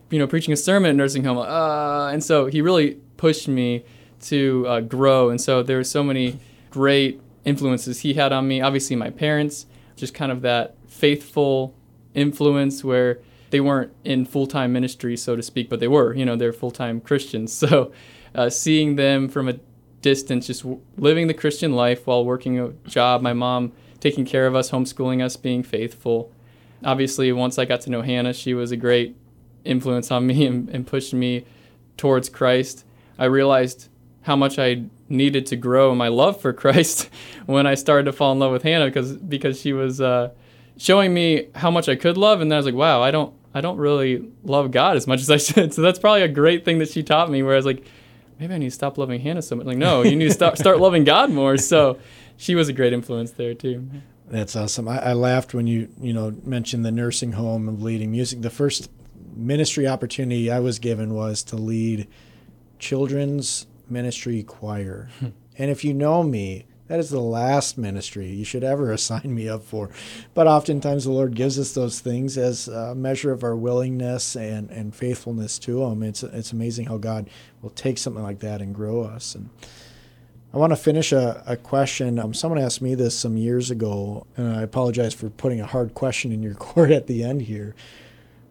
you 0.10 0.18
know, 0.18 0.28
preaching 0.28 0.54
a 0.54 0.58
sermon 0.58 0.92
at 0.92 0.96
nursing 0.96 1.26
home? 1.26 1.40
Uh, 1.40 2.08
and 2.08 2.24
so 2.24 2.46
he 2.46 2.62
really 2.62 3.00
pushed 3.18 3.50
me 3.50 3.84
to 4.22 4.66
uh, 4.66 4.80
grow. 4.80 5.30
And 5.30 5.42
so 5.42 5.62
there 5.62 5.76
were 5.76 5.84
so 5.84 6.02
many 6.02 6.40
great 6.70 7.20
influences 7.44 8.00
he 8.00 8.14
had 8.14 8.32
on 8.32 8.48
me. 8.48 8.62
Obviously, 8.62 8.96
my 8.96 9.10
parents, 9.10 9.66
just 9.98 10.14
kind 10.14 10.32
of 10.32 10.42
that 10.44 10.78
faithful 10.88 11.76
influence 12.14 12.82
where 12.82 13.20
they 13.52 13.62
weren't 13.62 13.94
in 14.04 14.26
full 14.26 14.48
time 14.48 14.74
ministry, 14.74 15.16
so 15.16 15.36
to 15.36 15.44
speak, 15.44 15.70
but 15.70 15.80
they 15.80 15.88
were. 15.88 16.14
You 16.16 16.26
know, 16.26 16.36
they're 16.36 16.54
full 16.54 16.72
time 16.72 17.00
Christians. 17.00 17.54
So 17.72 17.92
uh, 18.34 18.50
seeing 18.50 18.96
them 18.96 19.28
from 19.28 19.50
a 19.50 19.60
distance, 20.02 20.48
just 20.48 20.64
w- 20.64 20.82
living 20.98 21.28
the 21.28 21.34
Christian 21.34 21.74
life 21.74 22.08
while 22.08 22.24
working 22.26 22.60
a 22.60 22.70
job, 22.88 23.22
my 23.22 23.34
mom 23.34 23.74
taking 24.00 24.26
care 24.26 24.48
of 24.48 24.56
us, 24.56 24.72
homeschooling 24.72 25.24
us, 25.24 25.36
being 25.36 25.64
faithful. 25.64 26.32
Obviously, 26.84 27.32
once 27.32 27.60
I 27.60 27.66
got 27.66 27.82
to 27.82 27.90
know 27.90 28.02
Hannah, 28.02 28.34
she 28.34 28.54
was 28.54 28.72
a 28.72 28.78
great 28.78 29.16
influence 29.64 30.12
on 30.12 30.28
me 30.28 30.46
and, 30.46 30.70
and 30.70 30.88
pushed 30.88 31.14
me 31.14 31.46
towards 31.98 32.30
Christ. 32.30 32.86
I 33.20 33.26
realized 33.26 33.90
how 34.24 34.36
much 34.36 34.58
I 34.58 34.86
needed 35.10 35.46
to 35.48 35.56
grow 35.56 35.94
my 35.94 36.08
love 36.08 36.40
for 36.40 36.54
Christ 36.64 37.10
when 37.46 37.68
I 37.68 37.76
started 37.76 38.06
to 38.06 38.14
fall 38.14 38.32
in 38.32 38.40
love 38.40 38.52
with 38.52 38.64
Hannah 38.64 38.86
because 38.86 39.14
because 39.18 39.60
she 39.60 39.74
was 39.74 40.00
uh, 40.02 40.32
showing 40.78 41.14
me 41.14 41.48
how 41.56 41.70
much 41.70 41.90
I 41.90 41.96
could 41.96 42.18
love, 42.18 42.42
and 42.42 42.50
then 42.50 42.56
I 42.56 42.60
was 42.60 42.66
like, 42.66 42.76
wow, 42.76 43.02
I 43.02 43.12
don't 43.12 43.34
I 43.54 43.62
don't 43.62 43.78
really 43.78 44.30
love 44.44 44.72
God 44.72 44.98
as 44.98 45.08
much 45.08 45.22
as 45.22 45.30
I 45.30 45.38
should. 45.38 45.74
So 45.74 45.82
that's 45.82 46.00
probably 46.00 46.24
a 46.24 46.28
great 46.28 46.66
thing 46.66 46.80
that 46.80 46.90
she 46.90 47.04
taught 47.04 47.30
me. 47.30 47.44
Where 47.44 47.54
I 47.54 47.58
was 47.58 47.66
like, 47.66 47.86
maybe 48.40 48.54
I 48.54 48.58
need 48.58 48.70
to 48.70 48.76
stop 48.76 48.98
loving 48.98 49.22
Hannah 49.22 49.42
so 49.42 49.56
much. 49.56 49.66
Like, 49.66 49.78
no, 49.78 50.04
you 50.04 50.16
need 50.16 50.28
to 50.28 50.34
start 50.34 50.58
start 50.58 50.80
loving 50.80 51.04
God 51.04 51.32
more. 51.32 51.58
So 51.58 52.00
she 52.38 52.56
was 52.56 52.70
a 52.70 52.74
great 52.74 52.94
influence 52.94 53.32
there 53.32 53.54
too. 53.54 53.88
That's 54.28 54.56
awesome. 54.56 54.88
I, 54.88 55.00
I 55.00 55.14
laughed 55.14 55.54
when 55.54 55.68
you 55.68 55.90
you 56.02 56.14
know 56.14 56.34
mentioned 56.44 56.86
the 56.86 56.92
nursing 56.92 57.34
home 57.34 57.68
of 57.68 57.82
leading 57.82 58.12
music. 58.12 58.42
The 58.42 58.50
first 58.50 58.90
ministry 59.36 59.88
opportunity 59.88 60.52
I 60.52 60.60
was 60.60 60.80
given 60.80 61.14
was 61.14 61.44
to 61.44 61.56
lead 61.56 62.08
children's 62.80 63.68
ministry 63.90 64.44
choir. 64.44 65.10
Hmm. 65.20 65.28
and 65.58 65.70
if 65.70 65.84
you 65.84 65.94
know 65.94 66.24
me, 66.24 66.66
that 66.92 67.00
is 67.00 67.10
the 67.10 67.22
last 67.22 67.78
ministry 67.78 68.28
you 68.28 68.44
should 68.44 68.66
ever 68.66 68.92
assign 68.94 69.34
me 69.34 69.48
up 69.48 69.64
for. 69.64 69.90
But 70.34 70.48
oftentimes 70.48 71.06
the 71.06 71.12
Lord 71.12 71.36
gives 71.36 71.58
us 71.58 71.74
those 71.74 72.02
things 72.02 72.38
as 72.38 72.68
a 72.68 72.94
measure 72.94 73.32
of 73.32 73.46
our 73.46 73.56
willingness 73.56 74.36
and, 74.36 74.70
and 74.70 74.94
faithfulness 74.94 75.58
to 75.60 75.84
Him. 75.84 76.04
It's, 76.04 76.22
it's 76.22 76.52
amazing 76.52 76.88
how 76.88 76.98
God 76.98 77.30
will 77.62 77.70
take 77.70 77.98
something 77.98 78.22
like 78.22 78.40
that 78.40 78.62
and 78.62 78.76
grow 78.76 79.04
us. 79.04 79.36
And 79.36 79.50
I 80.54 80.58
want 80.58 80.72
to 80.72 80.76
finish 80.76 81.14
a, 81.14 81.42
a 81.48 81.56
question. 81.56 82.20
Um, 82.20 82.34
someone 82.34 82.60
asked 82.60 82.82
me 82.82 82.94
this 82.94 83.18
some 83.18 83.38
years 83.38 83.72
ago, 83.72 84.28
and 84.36 84.54
I 84.54 84.62
apologize 84.62 85.14
for 85.14 85.30
putting 85.30 85.62
a 85.62 85.66
hard 85.66 85.94
question 85.94 86.34
in 86.34 86.44
your 86.44 86.56
court 86.56 86.92
at 86.92 87.08
the 87.08 87.24
end 87.24 87.44
here 87.44 87.74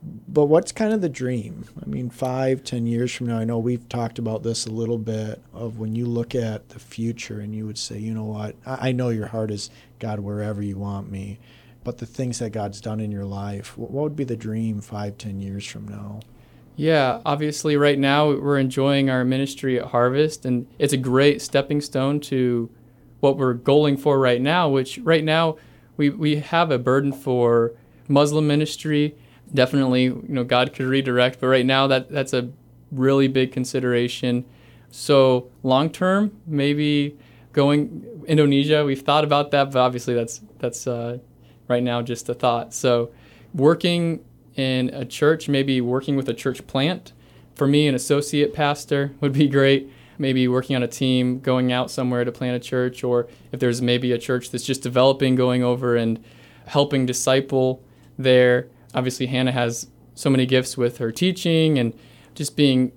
but 0.03 0.47
what's 0.47 0.73
kind 0.73 0.93
of 0.93 1.01
the 1.01 1.09
dream? 1.09 1.65
I 1.83 1.87
mean, 1.87 2.09
five, 2.09 2.65
ten 2.65 2.87
years 2.87 3.13
from 3.13 3.27
now, 3.27 3.39
I 3.39 3.45
know 3.45 3.59
we've 3.59 3.89
talked 3.89 4.19
about 4.19 4.43
this 4.43 4.67
a 4.67 4.71
little 4.71 4.99
bit 4.99 5.43
of 5.53 5.79
when 5.79 5.95
you 5.95 6.07
look 6.07 6.35
at 6.35 6.71
the 6.71 6.79
future 6.79 7.41
and 7.41 7.55
you 7.55 7.67
would 7.67 7.79
say, 7.79 7.99
you 7.99 8.15
know 8.15 8.25
what, 8.25 8.57
I, 8.65 8.93
know 8.93 9.11
your 9.11 9.27
heart 9.27 9.51
is 9.51 9.71
God 9.99 10.21
wherever 10.21 10.63
you 10.63 10.79
want 10.79 11.11
me, 11.11 11.39
but 11.85 11.99
the 11.99 12.07
things 12.07 12.39
that 12.39 12.51
God's 12.51 12.81
done 12.81 13.01
in 13.01 13.13
your 13.13 13.27
life, 13.27 13.77
what, 13.77 13.91
what 13.91 14.03
would 14.05 14.17
be 14.17 14.25
the 14.25 14.37
dream 14.37 14.81
five, 14.81 15.19
ten 15.19 15.41
years 15.41 15.67
from 15.67 15.87
now? 15.87 16.21
Yeah, 16.77 17.21
obviously, 17.27 17.77
right 17.77 17.99
now 17.99 18.29
we're 18.29 18.59
enjoying 18.59 19.11
our 19.11 19.25
ministry 19.25 19.79
at 19.79 19.89
Harvest, 19.89 20.47
and 20.47 20.67
it's 20.79 20.95
a 20.95 20.99
great 20.99 21.43
stepping 21.43 21.83
stone 21.83 22.21
to 22.21 22.71
what 23.19 23.37
we're 23.37 23.53
going 23.53 23.99
for 23.99 24.19
right 24.19 24.41
now, 24.41 24.71
which 24.71 24.99
right 24.99 25.25
now 25.25 25.57
we, 25.99 26.09
we 26.09 26.37
have 26.37 26.71
a 26.71 26.79
burden 26.79 27.13
for 27.13 27.73
Muslim 28.09 28.47
ministry 28.47 29.15
definitely 29.53 30.05
you 30.05 30.25
know 30.29 30.45
God 30.45 30.73
could 30.73 30.87
redirect, 30.87 31.41
but 31.41 31.49
right 31.49 31.67
now 31.67 31.87
that 31.87 32.11
that's 32.11 32.33
a 32.33 32.51
really 32.91 33.29
big 33.29 33.53
consideration. 33.53 34.45
So 34.91 35.51
long 35.63 35.91
term, 35.91 36.33
maybe 36.47 37.17
going 37.53 38.25
Indonesia. 38.27 38.85
We've 38.85 39.01
thought 39.01 39.25
about 39.25 39.51
that, 39.53 39.73
but 39.73 39.81
obviously 39.81 40.15
that's 40.15 40.41
that's 40.59 40.87
uh, 40.87 41.19
right 41.69 41.83
now 41.83 42.03
just 42.03 42.29
a 42.29 42.35
thought. 42.35 42.75
So 42.75 43.11
working 43.55 44.25
in 44.57 44.91
a 44.91 45.05
church, 45.05 45.49
maybe 45.49 45.81
working 45.81 46.17
with 46.17 46.29
a 46.29 46.35
church 46.35 46.67
plant. 46.67 47.13
For 47.55 47.67
me, 47.67 47.87
an 47.87 47.95
associate 47.95 48.55
pastor 48.55 49.13
would 49.21 49.33
be 49.33 49.49
great. 49.49 49.91
Maybe 50.19 50.49
working 50.49 50.77
on 50.77 50.83
a 50.83 50.89
team, 50.89 51.41
going 51.41 51.73
out 51.73 51.91
somewhere 51.91 52.25
to 52.25 52.33
plant 52.33 52.57
a 52.57 52.61
church, 52.61 53.03
or 53.03 53.27
if 53.53 53.61
there's 53.61 53.81
maybe 53.81 54.13
a 54.13 54.19
church 54.19 54.51
that's 54.51 54.65
just 54.65 54.83
developing, 54.83 55.35
going 55.35 55.63
over 55.63 55.97
and 55.97 56.23
helping 56.67 57.07
disciple 57.07 57.83
there 58.19 58.69
obviously 58.95 59.27
Hannah 59.27 59.53
has 59.53 59.89
so 60.15 60.31
many 60.31 60.47
gifts 60.47 60.77
with 60.77 60.99
her 60.99 61.13
teaching 61.13 61.79
and 61.79 61.95
just 62.35 62.57
being 62.57 62.93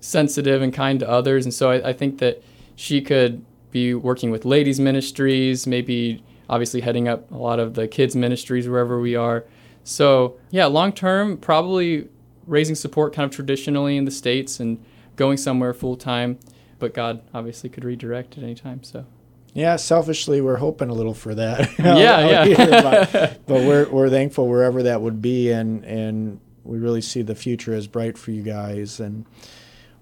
sensitive 0.00 0.60
and 0.62 0.72
kind 0.72 1.00
to 1.00 1.08
others. 1.08 1.44
And 1.44 1.54
so 1.54 1.70
I, 1.70 1.90
I 1.90 1.92
think 1.92 2.18
that 2.18 2.42
she 2.76 3.00
could 3.00 3.44
be 3.70 3.94
working 3.94 4.30
with 4.30 4.44
ladies' 4.44 4.78
ministries, 4.78 5.66
maybe 5.66 6.22
obviously 6.48 6.80
heading 6.80 7.08
up 7.08 7.30
a 7.30 7.36
lot 7.36 7.58
of 7.58 7.74
the 7.74 7.88
kids' 7.88 8.14
ministries 8.14 8.68
wherever 8.68 9.00
we 9.00 9.16
are. 9.16 9.44
So, 9.82 10.38
yeah, 10.50 10.66
long 10.66 10.92
term, 10.92 11.36
probably 11.36 12.08
raising 12.46 12.74
support 12.74 13.14
kind 13.14 13.24
of 13.28 13.34
traditionally 13.34 13.96
in 13.96 14.04
the 14.04 14.10
States 14.10 14.60
and 14.60 14.82
going 15.16 15.36
somewhere 15.36 15.74
full 15.74 15.96
time. 15.96 16.38
But 16.78 16.94
God 16.94 17.22
obviously 17.32 17.70
could 17.70 17.84
redirect 17.84 18.36
at 18.36 18.44
any 18.44 18.54
time. 18.54 18.82
So, 18.82 19.06
yeah, 19.54 19.76
selfishly, 19.76 20.40
we're 20.40 20.56
hoping 20.56 20.90
a 20.90 20.92
little 20.92 21.14
for 21.14 21.34
that. 21.36 21.70
yeah, 21.78 22.44
yeah. 22.44 22.82
but, 22.82 23.40
but 23.46 23.62
we're 23.62 23.88
we're 23.88 24.10
thankful 24.10 24.48
wherever 24.48 24.82
that 24.82 25.00
would 25.00 25.22
be, 25.22 25.50
and 25.52 25.84
and 25.84 26.40
we 26.64 26.78
really 26.78 27.00
see 27.00 27.22
the 27.22 27.36
future 27.36 27.72
as 27.72 27.86
bright 27.86 28.18
for 28.18 28.32
you 28.32 28.42
guys, 28.42 28.98
and 28.98 29.24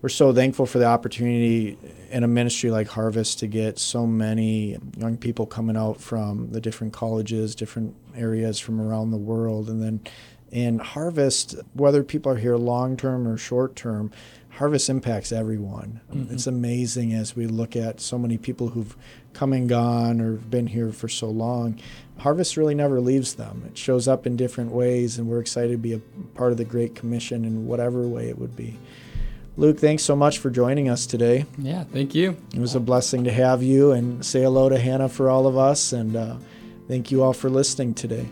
we're 0.01 0.09
so 0.09 0.33
thankful 0.33 0.65
for 0.65 0.79
the 0.79 0.87
opportunity 0.87 1.79
in 2.11 2.25
a 2.25 2.29
ministry 2.29 2.71
like 2.71 2.89
Harvest 2.89 3.39
to 3.41 3.47
get 3.47 3.79
so 3.79 4.07
many 4.07 4.79
young 4.97 5.19
people 5.19 5.47
coming 5.47 5.77
out 5.77 6.01
from 6.01 6.51
the 6.51 6.61
different 6.61 6.95
colleges, 6.95 7.55
different 7.55 7.95
areas 8.17 8.59
from 8.59 8.81
around 8.81 9.11
the 9.11 9.19
world, 9.19 9.69
and 9.69 9.83
then 9.83 10.01
in 10.51 10.79
Harvest, 10.79 11.57
whether 11.73 12.03
people 12.03 12.33
are 12.33 12.37
here 12.37 12.57
long 12.57 12.97
term 12.97 13.29
or 13.29 13.37
short 13.37 13.77
term, 13.77 14.11
Harvest 14.57 14.91
impacts 14.91 15.33
everyone. 15.33 16.01
Mm-hmm. 16.13 16.35
It's 16.35 16.47
amazing 16.47 17.15
as 17.15 17.35
we 17.35 17.47
look 17.47 17.75
at 17.75 18.01
so 18.01 18.19
many 18.19 18.37
people 18.37 18.69
who've 18.69 18.95
come 19.33 19.55
and 19.55 19.67
gone 19.67 20.21
or 20.21 20.33
been 20.35 20.67
here 20.67 20.93
for 20.93 21.09
so 21.09 21.29
long. 21.29 21.81
Harvest 22.19 22.59
really 22.59 22.75
never 22.75 23.01
leaves 23.01 23.35
them. 23.35 23.65
It 23.67 23.79
shows 23.79 24.07
up 24.07 24.27
in 24.27 24.37
different 24.37 24.71
ways, 24.71 25.19
and 25.19 25.27
we're 25.27 25.41
excited 25.41 25.73
to 25.73 25.79
be 25.79 25.95
a 25.95 26.01
part 26.35 26.53
of 26.53 26.59
the 26.59 26.67
Great 26.67 26.95
Commission 26.95 27.47
in 27.47 27.67
whatever 27.67 28.07
way 28.07 28.29
it 28.29 28.39
would 28.39 28.55
be. 28.55 28.79
Luke, 29.57 29.79
thanks 29.79 30.03
so 30.03 30.15
much 30.15 30.39
for 30.39 30.51
joining 30.51 30.89
us 30.89 31.07
today. 31.07 31.47
Yeah, 31.59 31.85
thank 31.85 32.15
you. 32.15 32.37
It 32.55 32.61
was 32.61 32.75
a 32.75 32.81
blessing 32.81 33.25
to 33.25 33.33
have 33.33 33.63
you, 33.63 33.93
and 33.93 34.25
say 34.25 34.43
hello 34.43 34.69
to 34.69 34.79
Hannah 34.79 35.09
for 35.09 35.31
all 35.31 35.47
of 35.47 35.57
us, 35.57 35.93
and 35.93 36.15
uh, 36.15 36.37
thank 36.89 37.11
you 37.11 37.23
all 37.23 37.33
for 37.33 37.49
listening 37.49 37.95
today. 37.95 38.29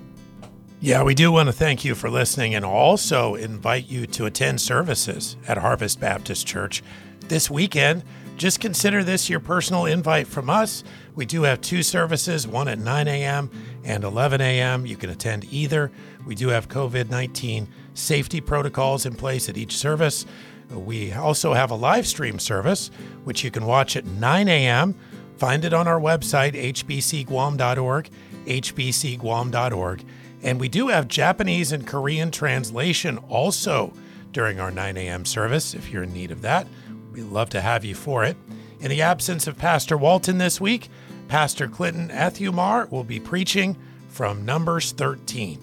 Yeah, 0.82 1.02
we 1.02 1.14
do 1.14 1.30
want 1.30 1.46
to 1.48 1.52
thank 1.52 1.84
you 1.84 1.94
for 1.94 2.08
listening 2.08 2.54
and 2.54 2.64
also 2.64 3.34
invite 3.34 3.86
you 3.90 4.06
to 4.06 4.24
attend 4.24 4.62
services 4.62 5.36
at 5.46 5.58
Harvest 5.58 6.00
Baptist 6.00 6.46
Church 6.46 6.82
this 7.28 7.50
weekend. 7.50 8.02
Just 8.38 8.60
consider 8.60 9.04
this 9.04 9.28
your 9.28 9.40
personal 9.40 9.84
invite 9.84 10.26
from 10.26 10.48
us. 10.48 10.82
We 11.14 11.26
do 11.26 11.42
have 11.42 11.60
two 11.60 11.82
services, 11.82 12.48
one 12.48 12.66
at 12.66 12.78
9 12.78 13.08
a.m. 13.08 13.50
and 13.84 14.04
11 14.04 14.40
a.m. 14.40 14.86
You 14.86 14.96
can 14.96 15.10
attend 15.10 15.44
either. 15.52 15.92
We 16.24 16.34
do 16.34 16.48
have 16.48 16.70
COVID 16.70 17.10
19 17.10 17.68
safety 17.92 18.40
protocols 18.40 19.04
in 19.04 19.14
place 19.16 19.50
at 19.50 19.58
each 19.58 19.76
service. 19.76 20.24
We 20.70 21.12
also 21.12 21.52
have 21.52 21.70
a 21.70 21.74
live 21.74 22.06
stream 22.06 22.38
service, 22.38 22.90
which 23.24 23.44
you 23.44 23.50
can 23.50 23.66
watch 23.66 23.96
at 23.96 24.06
9 24.06 24.48
a.m. 24.48 24.94
Find 25.36 25.62
it 25.66 25.74
on 25.74 25.86
our 25.86 26.00
website, 26.00 26.54
hbcguam.org, 26.54 28.10
hbcguam.org. 28.46 30.04
And 30.42 30.60
we 30.60 30.68
do 30.68 30.88
have 30.88 31.08
Japanese 31.08 31.72
and 31.72 31.86
Korean 31.86 32.30
translation 32.30 33.18
also 33.28 33.92
during 34.32 34.60
our 34.60 34.70
9 34.70 34.96
a.m. 34.96 35.24
service 35.24 35.74
if 35.74 35.90
you're 35.90 36.04
in 36.04 36.12
need 36.12 36.30
of 36.30 36.42
that. 36.42 36.66
We'd 37.12 37.24
love 37.24 37.50
to 37.50 37.60
have 37.60 37.84
you 37.84 37.94
for 37.94 38.24
it. 38.24 38.36
In 38.80 38.90
the 38.90 39.02
absence 39.02 39.46
of 39.46 39.58
Pastor 39.58 39.96
Walton 39.96 40.38
this 40.38 40.60
week, 40.60 40.88
Pastor 41.28 41.68
Clinton 41.68 42.08
Ethumar 42.08 42.90
will 42.90 43.04
be 43.04 43.20
preaching 43.20 43.76
from 44.08 44.44
Numbers 44.44 44.92
13. 44.92 45.60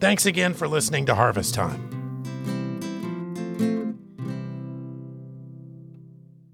Thanks 0.00 0.26
again 0.26 0.54
for 0.54 0.68
listening 0.68 1.06
to 1.06 1.14
Harvest 1.14 1.54
Time. 1.54 1.97